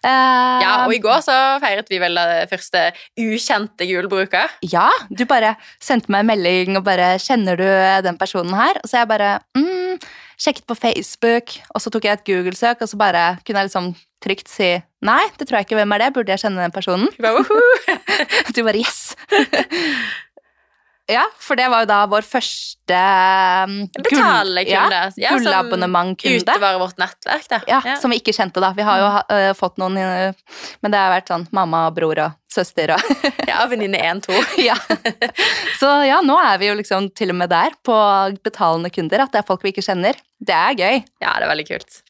Uh, 0.01 0.61
ja, 0.63 0.73
og 0.87 0.95
i 0.97 1.01
går 1.03 1.21
så 1.21 1.35
feiret 1.61 1.91
vi 1.93 1.99
vel 2.01 2.17
det 2.17 2.47
første 2.49 2.87
ukjente 3.21 3.85
julebruker. 3.85 4.49
Ja, 4.65 4.89
du 5.13 5.27
bare 5.29 5.57
sendte 5.83 6.13
meg 6.13 6.25
en 6.25 6.31
melding 6.33 6.79
og 6.81 6.87
bare 6.87 7.19
'Kjenner 7.21 7.61
du 7.61 7.69
den 8.07 8.17
personen 8.17 8.55
her?' 8.57 8.81
Og 8.81 8.89
så 8.89 9.03
jeg 9.03 9.11
bare 9.11 9.41
mm, 9.53 10.01
sjekket 10.41 10.65
på 10.65 10.79
Facebook, 10.79 11.53
og 11.75 11.85
så 11.85 11.93
tok 11.93 12.09
jeg 12.09 12.17
et 12.17 12.25
Google-søk, 12.25 12.81
og 12.81 12.89
så 12.89 12.97
bare 12.97 13.37
kunne 13.45 13.61
jeg 13.61 13.69
liksom 13.69 13.93
trygt 14.25 14.49
si 14.49 14.81
'Nei, 15.05 15.23
det 15.37 15.49
tror 15.49 15.61
jeg 15.61 15.69
ikke. 15.69 15.77
Hvem 15.77 15.93
er 15.93 15.99
det? 15.99 16.15
Burde 16.15 16.33
jeg 16.33 16.41
kjenne 16.41 16.63
den 16.65 16.73
personen?' 16.73 17.13
Du 18.57 18.65
bare 18.65 18.81
'yes'. 18.81 19.13
ja, 21.11 21.25
for 21.43 21.59
det 21.59 21.67
var 21.73 21.85
jo 21.85 21.89
da 21.91 22.01
vår 22.11 22.27
første 22.27 22.99
um, 23.67 23.77
gull- 23.95 24.05
Betalende 24.09 24.65
kunde. 24.67 24.73
Ja, 24.73 25.11
Ja, 25.21 25.35
som. 25.37 25.45
Utover 26.57 26.79
vårt 26.83 26.99
nettverk, 27.03 27.49
da. 27.53 27.61
Ja, 27.71 27.81
som 28.03 28.11
vi 28.15 28.21
ikke 28.23 28.35
kjente, 28.37 28.63
da. 28.63 28.73
Vi 28.77 28.87
har 28.87 29.03
jo 29.03 29.09
uh, 29.31 29.53
fått 29.59 29.79
noen 29.83 29.99
uh, 30.01 30.33
Men 30.83 30.95
det 30.95 30.99
har 31.03 31.13
vært 31.15 31.31
sånn 31.33 31.47
mamma, 31.57 31.87
og 31.91 31.97
bror 31.99 32.19
og 32.27 32.37
søster 32.51 32.91
og 32.97 33.11
ja 33.51 33.61
venninne 33.71 34.01
1-2. 34.03 34.35
ja. 34.69 34.75
Så 35.79 35.91
ja, 36.09 36.17
nå 36.27 36.35
er 36.43 36.59
vi 36.59 36.67
jo 36.71 36.75
liksom 36.81 37.07
til 37.15 37.31
og 37.31 37.39
med 37.39 37.53
der 37.53 37.77
på 37.87 37.95
betalende 38.43 38.91
kunder, 38.91 39.23
at 39.23 39.31
det 39.31 39.39
er 39.43 39.47
folk 39.47 39.63
vi 39.63 39.71
ikke 39.75 39.85
kjenner. 39.87 40.19
Det 40.41 40.57
er 40.57 40.75
gøy. 40.75 40.99
Ja, 41.23 41.37
det 41.39 41.47
er 41.47 41.51
veldig 41.53 41.67
kult. 41.69 42.01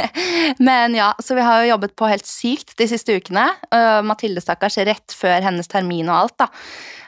Men 0.68 0.94
ja, 0.96 1.12
så 1.22 1.36
vi 1.36 1.44
har 1.44 1.62
jo 1.62 1.70
jobbet 1.74 1.94
på 1.98 2.08
helt 2.10 2.26
sykt 2.26 2.74
de 2.80 2.88
siste 2.90 3.14
ukene. 3.20 3.46
Uh, 3.70 4.00
Mathilde, 4.06 4.42
stakkars, 4.42 4.78
rett 4.88 5.14
før 5.14 5.44
hennes 5.44 5.68
termin 5.70 6.08
og 6.10 6.16
alt, 6.24 6.36
da. 6.40 6.48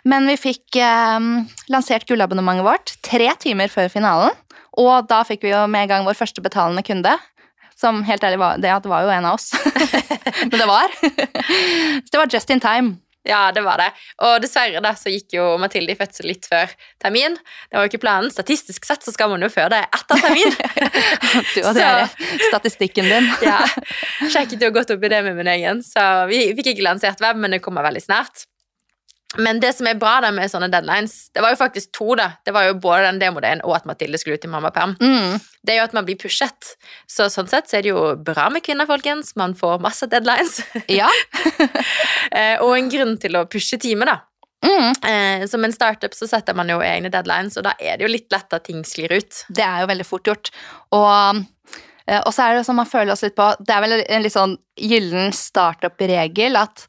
Men 0.09 0.29
vi 0.31 0.37
fikk 0.41 0.79
eh, 0.81 1.19
lansert 1.73 2.07
gullabonnementet 2.09 2.67
vårt 2.67 2.95
tre 3.05 3.33
timer 3.43 3.73
før 3.73 3.91
finalen. 3.93 4.37
Og 4.79 5.09
da 5.11 5.25
fikk 5.27 5.45
vi 5.45 5.53
jo 5.53 5.65
med 5.71 5.87
en 5.87 5.91
gang 5.93 6.07
vår 6.07 6.17
første 6.19 6.45
betalende 6.45 6.85
kunde. 6.87 7.17
Som 7.79 8.01
helt 8.07 8.25
ærlig 8.27 8.41
var, 8.41 8.57
det, 8.59 8.71
det 8.83 8.91
var 8.91 9.05
jo 9.05 9.13
en 9.15 9.27
av 9.29 9.37
oss. 9.39 9.53
Men 10.51 10.57
det 10.57 10.67
var. 10.67 10.95
Så 10.99 12.11
det 12.11 12.19
var 12.19 12.33
just 12.33 12.51
in 12.51 12.63
time. 12.63 12.97
Ja, 13.29 13.53
det 13.53 13.61
var 13.63 13.77
det. 13.81 13.89
Og 14.25 14.39
dessverre 14.41 14.81
da, 14.83 14.95
så 14.97 15.11
gikk 15.13 15.35
jo 15.37 15.45
Mathilde 15.61 15.93
i 15.93 15.99
fødsel 15.99 16.31
litt 16.31 16.47
før 16.49 16.71
termin. 17.03 17.37
Det 17.69 17.77
var 17.77 17.85
jo 17.85 17.91
ikke 17.91 18.01
planen. 18.03 18.33
Statistisk 18.33 18.87
sett 18.89 19.05
så 19.05 19.13
skal 19.13 19.31
man 19.33 19.45
jo 19.45 19.51
føde 19.53 19.83
etter 19.85 20.23
termin. 20.23 20.55
Du 21.55 21.61
og 21.67 21.75
det 21.77 21.85
er 21.85 22.07
statistikken 22.49 23.09
din. 23.11 23.29
ja, 23.49 23.61
Sjekket 24.33 24.63
jo 24.65 24.73
godt 24.75 24.95
opp 24.95 25.05
i 25.05 25.11
det 25.13 25.21
med 25.27 25.37
min 25.37 25.51
egen, 25.53 25.83
så 25.85 26.25
vi 26.31 26.47
fikk 26.57 26.73
ikke 26.73 26.87
lansert 26.87 27.21
web, 27.25 27.39
men 27.43 27.53
det 27.55 27.61
kommer 27.65 27.85
veldig 27.85 28.03
snart. 28.07 28.47
Men 29.37 29.61
det 29.61 29.75
som 29.77 29.87
er 29.91 29.99
bra 30.01 30.15
da 30.25 30.31
med 30.33 30.49
sånne 30.49 30.71
deadlines, 30.73 31.29
det 31.37 31.43
var 31.45 31.53
jo 31.53 31.59
faktisk 31.61 31.91
to. 31.93 32.15
da. 32.17 32.31
Det 32.49 32.55
var 32.57 32.65
jo 32.65 32.79
både 32.81 33.11
den 33.11 33.19
demodagen 33.21 33.61
og 33.67 33.75
at 33.77 33.89
Mathilde 33.89 34.17
skulle 34.21 34.39
ut 34.41 34.47
i 34.47 34.51
mammaperm. 34.51 34.95
Mm. 35.03 35.37
Det 35.61 35.75
er 35.75 35.83
jo 35.83 35.89
at 35.91 35.97
man 35.97 36.07
blir 36.09 36.17
pushet. 36.21 36.71
Så 37.11 37.29
sånn 37.33 37.51
sett 37.51 37.69
så 37.69 37.77
er 37.77 37.85
det 37.85 37.93
jo 37.93 38.15
bra 38.25 38.49
med 38.53 38.65
kvinner, 38.65 38.89
folkens. 38.89 39.35
Man 39.37 39.53
får 39.59 39.83
masse 39.85 40.09
deadlines. 40.09 40.63
Ja. 40.99 41.11
Eh, 42.33 42.61
og 42.65 42.75
en 42.75 42.89
grunn 42.93 43.15
til 43.21 43.37
å 43.39 43.45
pushe 43.51 43.79
teamet, 43.81 44.09
da. 44.09 44.17
Mm. 44.65 44.93
Eh, 45.11 45.45
som 45.49 45.65
en 45.65 45.73
startup 45.73 46.15
så 46.17 46.27
setter 46.29 46.57
man 46.57 46.71
jo 46.73 46.81
egne 46.85 47.11
deadlines, 47.13 47.57
og 47.59 47.67
da 47.69 47.75
er 47.79 47.99
det 47.99 48.07
jo 48.07 48.11
litt 48.11 48.33
lett 48.33 48.57
at 48.57 48.67
ting 48.67 48.83
sklir 48.87 49.13
ut. 49.15 49.43
Det 49.49 49.65
er 49.65 49.83
jo 49.83 49.91
veldig 49.91 50.07
fort 50.07 50.29
gjort. 50.29 50.51
Og, 50.97 51.45
eh, 52.07 52.21
og 52.21 52.33
så 52.35 52.47
er 52.47 52.57
det 52.59 52.67
sånn 52.67 52.81
man 52.81 52.91
føler 52.91 53.15
oss 53.15 53.25
litt 53.27 53.37
på 53.39 53.49
Det 53.61 53.75
er 53.75 53.85
vel 53.85 53.97
en 54.01 54.25
litt 54.25 54.35
sånn 54.35 54.57
gyllen 54.79 55.33
startup-regel 55.37 56.59
at 56.61 56.89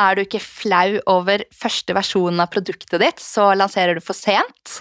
er 0.00 0.16
du 0.16 0.24
ikke 0.24 0.42
flau 0.42 0.98
over 1.10 1.44
første 1.54 1.94
versjonen 1.96 2.42
av 2.42 2.50
produktet 2.54 3.00
ditt, 3.02 3.22
så 3.22 3.52
lanserer 3.58 3.96
du 3.96 4.04
for 4.04 4.16
sent. 4.18 4.80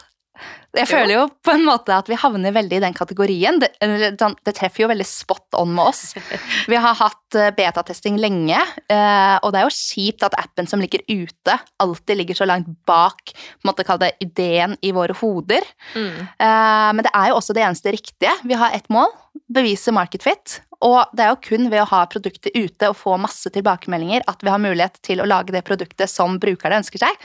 Jeg 0.73 0.89
føler 0.89 1.13
jo 1.13 1.23
på 1.45 1.54
en 1.54 1.62
måte 1.67 1.93
at 1.93 2.08
vi 2.10 2.17
havner 2.17 2.54
veldig 2.56 2.80
i 2.80 2.82
den 2.82 2.95
kategorien. 2.97 3.60
Det, 3.62 3.69
det 3.78 4.54
treffer 4.58 4.84
jo 4.84 4.89
veldig 4.89 5.06
spot 5.06 5.58
on 5.60 5.69
med 5.76 5.91
oss. 5.91 6.15
Vi 6.71 6.80
har 6.82 6.97
hatt 6.97 7.38
eh, 7.38 7.52
betatesting 7.54 8.17
lenge, 8.17 8.58
eh, 8.89 9.36
og 9.43 9.54
det 9.54 9.62
er 9.62 9.67
jo 9.67 9.76
kjipt 9.76 10.26
at 10.26 10.38
appen 10.41 10.69
som 10.69 10.82
ligger 10.82 11.06
ute, 11.06 11.60
alltid 11.84 12.17
ligger 12.17 12.41
så 12.41 12.49
langt 12.49 12.71
bak 12.89 13.36
på 13.36 13.62
en 13.62 13.69
måte 13.69 13.86
kall 13.86 14.02
det 14.02 14.15
ideen 14.26 14.73
i 14.82 14.95
våre 14.97 15.13
hoder. 15.21 15.67
Mm. 15.93 16.17
Eh, 16.26 16.89
Men 16.97 17.06
det 17.06 17.13
er 17.13 17.30
jo 17.30 17.38
også 17.38 17.54
det 17.54 17.67
eneste 17.67 17.93
riktige. 17.93 18.34
Vi 18.41 18.58
har 18.58 18.73
ett 18.73 18.89
mål, 18.89 19.13
bevise 19.54 19.93
market 19.93 20.26
fit. 20.26 20.58
Og 20.84 21.13
det 21.15 21.24
er 21.26 21.32
jo 21.32 21.41
kun 21.46 21.69
ved 21.72 21.82
å 21.84 21.89
ha 21.93 22.02
produktet 22.12 22.52
ute 22.56 22.89
og 22.91 22.98
få 23.00 23.15
masse 23.22 23.50
tilbakemeldinger 23.56 24.26
at 24.28 24.41
vi 24.43 24.52
har 24.52 24.62
mulighet 24.62 25.00
til 25.06 25.22
å 25.24 25.28
lage 25.30 25.56
det 25.56 25.63
produktet 25.67 26.12
som 26.12 26.36
brukerne 26.43 26.82
ønsker 26.82 27.02
seg. 27.06 27.22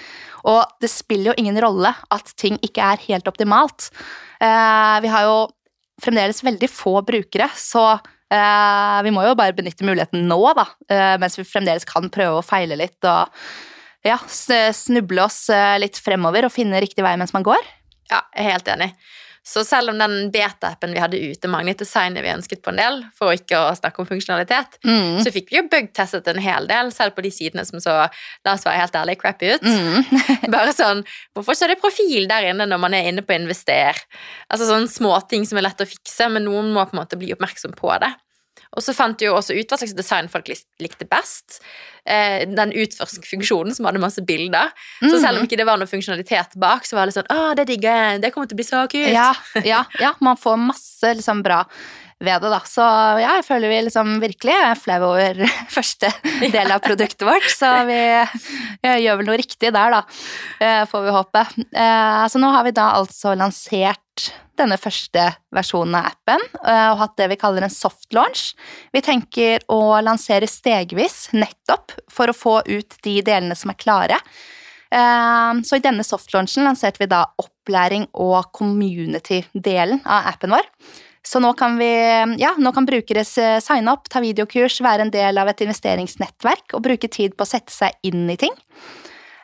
Og 0.47 0.63
det 0.83 0.91
spiller 0.93 1.33
jo 1.33 1.39
ingen 1.43 1.59
rolle 1.65 1.91
at 2.15 2.31
ting 2.39 2.61
ikke 2.63 2.85
er 2.95 3.03
helt 3.09 3.31
optimalt. 3.31 3.91
Eh, 4.39 4.99
Vi 5.03 5.11
har 5.11 5.27
jo 5.27 5.39
fremdeles 6.03 6.45
veldig 6.47 6.69
få 6.71 7.01
brukere, 7.03 7.49
så 7.59 7.99
eh, 8.31 8.99
vi 9.03 9.11
må 9.15 9.25
jo 9.27 9.35
bare 9.39 9.57
benytte 9.57 9.87
muligheten 9.87 10.29
nå, 10.31 10.39
da. 10.55 10.69
eh, 10.89 11.17
Mens 11.19 11.39
vi 11.41 11.47
fremdeles 11.49 11.89
kan 11.89 12.07
prøve 12.15 12.39
å 12.39 12.47
feile 12.47 12.79
litt 12.79 13.03
og 13.11 13.35
ja, 14.07 14.15
snuble 14.31 15.25
oss 15.25 15.49
litt 15.83 15.99
fremover 15.99 16.47
og 16.47 16.55
finne 16.55 16.79
riktig 16.81 17.03
vei 17.05 17.17
mens 17.19 17.35
man 17.35 17.45
går. 17.45 17.59
Ja, 18.09 18.23
jeg 18.33 18.47
er 18.47 18.55
helt 18.55 18.71
enig. 18.73 18.93
Så 19.49 19.63
selv 19.65 19.95
om 19.95 19.99
den 20.01 20.29
beta-appen 20.35 20.93
vi 20.93 21.01
hadde 21.01 21.17
ute, 21.23 21.49
manglet 21.49 21.81
designet 21.81 22.21
vi 22.25 22.33
ønsket 22.35 22.61
på 22.65 22.75
en 22.75 22.81
del, 22.83 22.99
for 23.17 23.33
ikke 23.33 23.57
å 23.57 23.71
snakke 23.79 24.03
om 24.03 24.09
funksjonalitet, 24.11 24.77
Mm. 24.85 25.23
så 25.25 25.33
fikk 25.33 25.49
vi 25.51 25.57
jo 25.57 25.65
bug-testet 25.73 26.29
en 26.29 26.43
hel 26.45 26.69
del, 26.69 26.93
selv 26.93 27.17
på 27.17 27.25
de 27.25 27.31
sidene 27.33 27.65
som 27.65 27.81
så, 27.81 27.95
la 28.45 28.53
oss 28.53 28.67
være 28.69 28.83
helt 28.83 28.99
ærlig, 29.01 29.17
crappy 29.23 29.55
ut. 29.55 29.65
Mm. 29.65 30.05
Bare 30.55 30.75
sånn, 30.77 31.01
hvorfor 31.35 31.57
så 31.57 31.65
er 31.65 31.73
det 31.75 31.81
profil 31.81 32.29
der 32.29 32.51
inne 32.53 32.69
når 32.69 32.83
man 32.85 32.95
er 32.95 33.09
inne 33.09 33.25
på 33.25 33.33
invester? 33.39 33.97
Altså 34.53 34.69
sånne 34.69 34.93
småting 34.93 35.49
som 35.49 35.59
er 35.59 35.71
lett 35.71 35.81
å 35.81 35.89
fikse, 35.89 36.29
men 36.29 36.45
noen 36.45 36.69
må 36.75 36.85
på 36.85 36.97
en 36.97 37.03
måte 37.03 37.17
bli 37.21 37.33
oppmerksom 37.33 37.73
på 37.79 37.95
det. 38.05 38.13
Og 38.77 38.83
så 38.85 38.93
fant 38.95 39.17
du 39.19 39.25
jo 39.27 39.35
også 39.39 39.55
ut 39.57 39.71
hva 39.73 39.79
slags 39.81 39.95
design 39.97 40.29
folk 40.29 40.49
likte 40.81 41.07
best. 41.09 41.61
Eh, 42.05 42.45
den 42.49 42.73
utforsk-funksjonen 42.73 43.75
som 43.77 43.87
hadde 43.89 44.01
masse 44.03 44.21
bilder. 44.25 44.73
Så 45.01 45.15
Mm. 45.17 45.21
selv 45.23 45.39
om 45.39 45.47
ikke 45.47 45.57
det 45.61 45.67
var 45.67 45.79
noe 45.81 45.89
funksjonalitet 45.91 46.57
bak, 46.57 46.85
så 46.85 46.97
var 46.97 47.07
det 47.07 47.15
sånn, 47.17 47.29
å, 47.33 47.55
det 47.57 47.67
digger 47.69 47.97
jeg, 47.97 48.21
det 48.23 48.33
kommer 48.35 48.47
til 48.51 48.57
å 48.57 48.61
bli 48.63 48.69
så 48.69 48.83
kult. 48.89 49.13
Ja, 49.13 49.33
ja, 49.65 49.85
ja, 50.01 50.13
man 50.21 50.37
får 50.37 50.57
masse 50.61 51.15
liksom 51.17 51.43
bra 51.43 51.65
ved 52.21 52.43
det, 52.43 52.49
da. 52.51 52.59
Så 52.67 52.83
ja, 53.23 53.37
jeg 53.39 53.45
føler 53.47 53.69
vi 53.71 53.77
liksom 53.87 54.17
virkelig 54.21 54.51
er 54.59 54.75
flau 54.75 54.97
over 55.13 55.39
første 55.77 56.11
del 56.51 56.73
av 56.75 56.81
produktet 56.83 57.23
vårt. 57.29 57.47
Så 57.55 57.69
vi, 57.87 58.01
vi 58.83 58.95
gjør 59.05 59.21
vel 59.21 59.29
noe 59.31 59.39
riktig 59.39 59.71
der, 59.73 59.95
da. 59.95 60.01
eh, 60.61 60.83
Får 60.91 61.05
vi 61.07 61.15
håpe. 61.15 61.45
Eh, 61.73 62.25
Så 62.29 62.41
nå 62.43 62.51
har 62.51 62.65
vi 62.67 62.73
da 62.75 62.89
altså 62.99 63.37
lansert 63.39 64.03
denne 64.59 64.79
første 64.81 65.25
versjonen 65.55 65.97
av 66.01 66.11
appen 66.11 66.45
eh, 66.63 66.89
og 66.91 67.01
hatt 67.03 67.17
det 67.21 67.29
vi 67.33 67.39
kaller 67.41 67.67
en 67.67 67.73
soft 67.73 68.13
launch. 68.17 68.53
Vi 68.95 69.03
tenker 69.05 69.65
å 69.73 69.99
lansere 70.05 70.49
stegvis 70.51 71.29
nettopp 71.37 71.95
for 72.13 72.31
å 72.31 72.37
få 72.37 72.61
ut 72.67 72.99
de 73.07 73.19
delene 73.27 73.57
som 73.59 73.73
er 73.73 73.81
klare. 73.81 74.21
Eh, 74.91 75.53
Så 75.65 75.79
i 75.79 75.85
denne 75.85 76.07
soft 76.07 76.33
launchen 76.35 76.67
lanserte 76.67 77.03
vi 77.03 77.11
da 77.11 77.25
opplæring 77.43 78.09
og 78.15 78.51
community-delen 78.57 80.03
av 80.05 80.33
appen 80.33 80.57
vår. 80.57 80.73
Så 81.29 81.43
nå 81.45 81.51
kan, 81.59 81.75
vi, 81.77 81.91
ja, 82.41 82.55
nå 82.57 82.71
kan 82.73 82.87
brukere 82.89 83.25
signe 83.27 83.93
opp, 83.93 84.07
ta 84.09 84.23
videokurs, 84.25 84.79
være 84.81 85.05
en 85.05 85.13
del 85.13 85.37
av 85.41 85.51
et 85.51 85.61
investeringsnettverk 85.67 86.73
og 86.79 86.87
bruke 86.87 87.11
tid 87.13 87.35
på 87.37 87.45
å 87.45 87.51
sette 87.51 87.75
seg 87.75 87.99
inn 88.09 88.25
i 88.33 88.39
ting. 88.41 88.55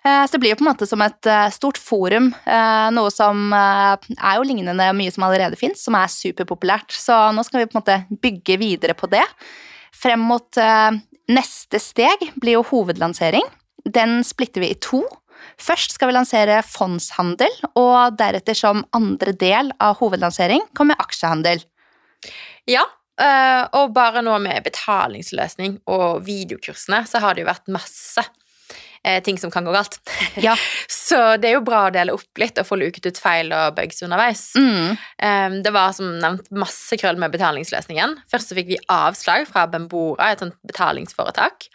Eh, 0.05 0.27
Så 0.27 0.33
det 0.33 0.39
blir 0.43 0.53
jo 0.53 0.61
på 0.61 0.65
en 0.67 0.73
måte 0.73 0.87
som 0.89 1.01
et 1.05 1.27
eh, 1.31 1.49
stort 1.55 1.79
forum, 1.81 2.29
eh, 2.45 2.89
noe 2.93 3.11
som 3.13 3.53
er 3.55 4.37
jo 4.37 4.45
lignende 4.45 4.91
mye 4.97 5.13
som 5.13 5.25
allerede 5.25 5.57
fins, 5.57 5.85
som 5.85 5.97
er 5.97 6.13
superpopulært. 6.13 6.93
Så 6.93 7.17
nå 7.33 7.45
skal 7.47 7.63
vi 7.63 7.71
på 7.71 7.79
en 7.79 7.81
måte 7.81 8.21
bygge 8.21 8.59
videre 8.61 8.97
på 8.99 9.09
det. 9.13 9.25
Frem 9.95 10.21
mot 10.21 10.59
neste 11.31 11.79
steg 11.81 12.27
blir 12.37 12.59
jo 12.59 12.65
hovedlansering. 12.69 13.47
Den 13.89 14.19
splitter 14.27 14.61
vi 14.61 14.73
i 14.75 14.81
to. 14.83 15.01
Først 15.61 15.95
skal 15.95 16.11
vi 16.11 16.17
lansere 16.17 16.59
fondshandel, 16.67 17.55
og 17.79 18.19
deretter 18.19 18.59
som 18.59 18.83
andre 18.93 19.33
del 19.39 19.71
av 19.81 19.97
hovedlansering 20.03 20.67
kommer 20.77 20.99
aksjehandel. 21.01 21.63
Ja, 22.69 22.83
og 23.79 23.95
bare 23.95 24.25
nå 24.27 24.35
med 24.43 24.67
betalingsløsning 24.67 25.79
og 25.87 26.25
videokursene, 26.27 27.05
så 27.09 27.23
har 27.23 27.37
det 27.37 27.47
jo 27.47 27.53
vært 27.53 27.73
masse 27.73 28.27
eh, 29.05 29.23
ting 29.23 29.39
som 29.39 29.51
kan 29.51 29.65
gå 29.65 29.73
galt. 29.75 30.01
Ja. 30.41 30.57
så 30.89 31.37
det 31.41 31.51
er 31.51 31.59
jo 31.59 31.65
bra 31.67 31.87
å 31.89 31.95
dele 31.95 32.17
opp 32.17 32.41
litt 32.41 32.59
og 32.61 32.69
få 32.69 32.79
luket 32.81 33.07
ut 33.07 33.21
feil 33.21 33.53
og 33.55 33.77
bugs 33.79 34.03
underveis. 34.05 34.47
Mm. 34.59 34.97
Um, 34.97 35.61
det 35.65 35.75
var 35.75 35.95
som 35.97 36.17
nevnt 36.23 36.51
masse 36.55 36.99
krøll 37.01 37.21
med 37.21 37.35
betalingsløsningen. 37.35 38.19
Først 38.33 38.51
så 38.51 38.59
fikk 38.59 38.73
vi 38.73 38.83
avslag 38.93 39.49
fra 39.51 39.69
Bembora, 39.71 40.33
et 40.33 40.45
sånt 40.45 40.59
betalingsforetak. 40.67 41.69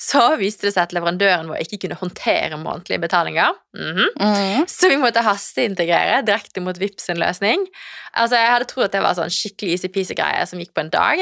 Så 0.00 0.22
viste 0.40 0.68
det 0.68 0.74
seg 0.74 0.86
at 0.86 0.94
leverandøren 0.96 1.50
vår 1.50 1.62
ikke 1.64 1.80
kunne 1.84 1.98
håndtere 2.00 2.58
månedlige 2.60 3.02
betalinger. 3.02 3.56
Mhm. 3.74 4.08
Mm. 4.20 4.66
Så 4.70 4.88
vi 4.92 5.00
måtte 5.00 5.24
hasteintegrere 5.24 6.22
direkte 6.26 6.62
mot 6.64 6.78
Vipps 6.78 7.08
sin 7.08 7.20
løsning. 7.20 7.66
Altså, 8.14 8.36
Jeg 8.38 8.52
hadde 8.52 8.68
trodd 8.70 8.86
at 8.86 8.92
det 8.92 9.02
var 9.02 9.16
sånn 9.18 9.32
skikkelig 9.32 9.74
easy-peasy-greie 9.74 10.46
som 10.46 10.60
gikk 10.62 10.74
på 10.74 10.84
en 10.84 10.92
dag. 10.94 11.18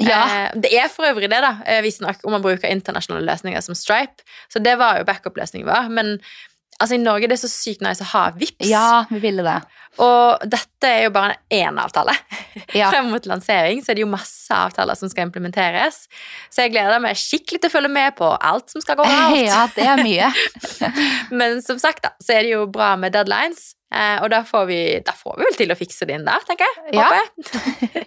Ja. 0.00 0.22
Eh, 0.24 0.50
det 0.56 0.72
er 0.72 0.88
for 0.88 1.04
øvrig 1.04 1.28
det, 1.28 1.40
da, 1.44 1.58
eh, 1.66 1.82
visstnok, 1.84 2.24
om 2.24 2.32
man 2.32 2.42
bruker 2.42 2.70
internasjonale 2.72 3.26
løsninger 3.28 3.60
som 3.60 3.74
Stripe. 3.76 4.24
Så 4.48 4.62
det 4.62 4.78
var 4.78 4.98
jo 4.98 5.04
backup-løsningen 5.04 5.68
vår. 5.68 5.90
Men 5.92 6.18
altså, 6.78 6.94
i 6.96 7.02
Norge 7.02 7.28
det 7.30 7.36
er 7.38 7.42
så 7.44 7.50
sykt 7.52 7.84
nice 7.84 8.04
å 8.04 8.10
ha 8.12 8.24
VIPS. 8.36 8.68
ja, 8.70 9.04
vi 9.10 9.20
ville 9.22 9.44
det. 9.46 9.58
Og 10.02 10.42
dette 10.44 10.88
er 10.90 11.06
jo 11.06 11.12
bare 11.14 11.38
én 11.52 11.78
avtale. 11.80 12.12
Ja. 12.76 12.90
Frem 12.92 13.08
mot 13.12 13.24
lansering 13.28 13.80
så 13.84 13.92
er 13.92 13.98
det 13.98 14.04
jo 14.04 14.10
masse 14.12 14.52
avtaler 14.52 14.98
som 14.98 15.08
skal 15.08 15.28
implementeres. 15.30 16.02
Så 16.52 16.66
jeg 16.66 16.74
gleder 16.74 17.00
meg 17.02 17.16
skikkelig 17.20 17.62
til 17.62 17.70
å 17.70 17.76
følge 17.78 17.92
med 17.94 18.16
på 18.18 18.28
alt 18.34 18.74
som 18.74 18.84
skal 18.84 18.98
gå 19.00 19.06
galt. 19.08 19.40
Ja, 19.40 19.62
det 19.72 19.88
er 19.88 20.04
mye. 20.04 20.28
Men 21.40 21.62
som 21.64 21.80
sagt, 21.80 22.04
da, 22.04 22.12
så 22.20 22.36
er 22.36 22.44
det 22.44 22.52
jo 22.52 22.66
bra 22.68 22.92
med 23.00 23.16
deadlines. 23.16 23.72
Eh, 23.94 24.18
og 24.20 24.28
da 24.32 24.40
får, 24.44 24.64
vi, 24.68 24.78
da 25.06 25.14
får 25.14 25.36
vi 25.38 25.46
vel 25.46 25.56
til 25.60 25.72
å 25.72 25.78
fikse 25.78 26.08
det 26.08 26.16
inn 26.18 26.24
der, 26.26 26.42
tenker 26.44 26.66
jeg. 26.66 26.96
Ja. 26.98 27.06
Håper 27.06 27.86
jeg. 27.86 28.06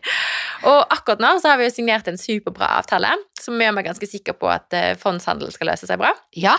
og 0.70 0.82
akkurat 0.92 1.24
nå 1.24 1.30
så 1.40 1.54
har 1.54 1.62
vi 1.62 1.70
jo 1.70 1.74
signert 1.74 2.10
en 2.12 2.20
superbra 2.20 2.74
avtale, 2.82 3.14
som 3.40 3.58
gjør 3.58 3.78
meg 3.78 3.88
ganske 3.88 4.10
sikker 4.12 4.36
på 4.38 4.52
at 4.52 4.76
eh, 4.76 4.92
fondshandel 5.00 5.54
skal 5.56 5.72
løse 5.72 5.88
seg 5.90 6.02
bra. 6.02 6.12
Ja, 6.38 6.58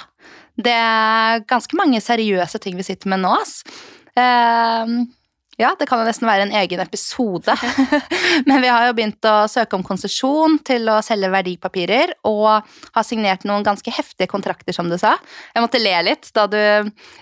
det 0.58 0.74
er 0.74 1.46
ganske 1.48 1.78
mange 1.78 2.02
seriøse 2.02 2.60
ting 2.62 2.76
vi 2.78 2.86
sitter 2.86 3.12
med 3.12 3.22
nå, 3.22 3.32
ass. 3.40 3.60
Ehm, 4.18 5.02
ja, 5.60 5.74
det 5.76 5.86
kan 5.90 6.00
jo 6.00 6.06
nesten 6.08 6.28
være 6.28 6.46
en 6.46 6.54
egen 6.56 6.80
episode. 6.80 7.52
Men 8.48 8.62
vi 8.62 8.70
har 8.70 8.86
jo 8.88 8.94
begynt 8.96 9.26
å 9.28 9.44
søke 9.50 9.76
om 9.76 9.84
konsesjon 9.84 10.56
til 10.64 10.88
å 10.88 11.00
selge 11.04 11.28
verdipapirer, 11.32 12.14
og 12.28 12.64
har 12.96 13.06
signert 13.06 13.44
noen 13.48 13.66
ganske 13.66 13.92
heftige 13.92 14.30
kontrakter, 14.30 14.72
som 14.76 14.88
du 14.88 14.96
sa. 15.00 15.16
Jeg 15.54 15.64
måtte 15.64 15.82
le 15.82 15.92
litt 16.06 16.30
da 16.36 16.46
du 16.48 16.62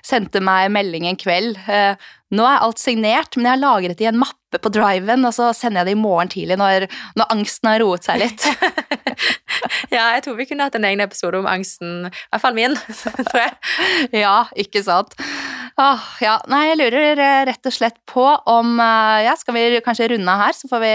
sendte 0.06 0.42
meg 0.44 0.70
melding 0.74 1.10
en 1.10 1.18
kveld. 1.18 1.58
Nå 2.34 2.44
er 2.44 2.60
alt 2.60 2.80
signert, 2.80 3.36
men 3.36 3.46
jeg 3.48 3.54
har 3.56 3.62
lagret 3.62 3.98
det 3.98 4.04
i 4.04 4.10
en 4.10 4.20
mappe 4.20 4.60
på 4.60 4.72
driven, 4.72 5.24
og 5.24 5.32
så 5.36 5.50
sender 5.56 5.82
jeg 5.82 5.90
det 5.90 5.96
i 5.96 6.00
morgen 6.00 6.32
tidlig 6.32 6.58
når, 6.60 6.88
når 7.16 7.32
angsten 7.32 7.70
har 7.70 7.80
roet 7.84 8.08
seg 8.08 8.24
litt. 8.24 8.48
Ja, 9.90 10.12
jeg 10.14 10.22
tror 10.24 10.36
vi 10.38 10.46
kunne 10.46 10.66
hatt 10.68 10.76
en 10.78 10.86
egen 10.86 11.02
episode 11.02 11.40
om 11.40 11.46
angsten, 11.48 12.06
i 12.06 12.10
hvert 12.12 12.42
fall 12.42 12.56
min, 12.56 12.76
tror 13.30 13.40
jeg. 13.40 13.54
Ja, 14.20 14.36
ikke 14.58 14.82
sant. 14.86 15.16
Åh, 15.78 16.04
ja. 16.22 16.36
Nei, 16.50 16.64
jeg 16.70 16.78
lurer 16.80 17.22
eh, 17.22 17.40
rett 17.48 17.70
og 17.70 17.74
slett 17.74 17.98
på 18.10 18.24
om 18.50 18.78
eh, 18.82 19.24
Ja, 19.26 19.34
skal 19.38 19.56
vi 19.56 19.80
kanskje 19.84 20.10
runde 20.14 20.34
av 20.34 20.46
her, 20.46 20.56
så 20.58 20.70
får 20.70 20.84
vi 20.84 20.92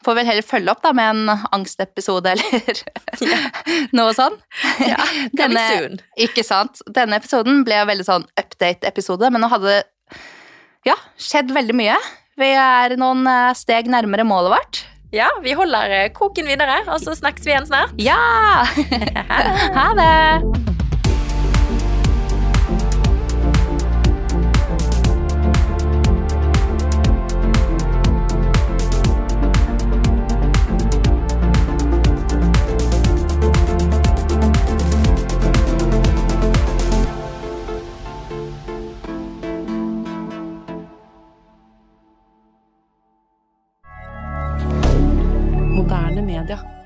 Får 0.00 0.16
vel 0.16 0.24
heller 0.30 0.44
følge 0.48 0.72
opp 0.72 0.78
da 0.80 0.94
med 0.96 1.10
en 1.12 1.42
angstepisode 1.52 2.30
eller 2.32 2.78
noe 3.92 4.14
sånn. 4.16 4.38
Ja, 4.80 4.96
Denne-. 5.36 5.98
Ikke 6.16 6.40
sant. 6.40 6.80
Denne 6.88 7.18
episoden 7.20 7.60
ble 7.66 7.82
jo 7.82 7.88
veldig 7.90 8.06
sånn 8.06 8.24
update-episode, 8.40 9.28
men 9.28 9.44
nå 9.44 9.50
hadde 9.52 9.82
ja, 10.88 10.96
skjedd 11.20 11.52
veldig 11.52 11.76
mye. 11.76 11.96
Vi 12.40 12.48
er 12.56 12.96
noen 13.00 13.26
eh, 13.28 13.52
steg 13.58 13.90
nærmere 13.92 14.24
målet 14.24 14.54
vårt. 14.54 14.82
Ja, 15.12 15.28
vi 15.44 15.52
holder 15.58 15.92
eh, 15.92 16.10
koken 16.16 16.48
videre, 16.48 16.80
og 16.88 17.02
så 17.02 17.16
snakkes 17.18 17.44
vi 17.46 17.52
igjen 17.52 17.68
snart. 17.68 17.96
Ja! 18.00 18.16
ha 19.76 19.88
det! 19.98 20.79
rien. 46.42 46.79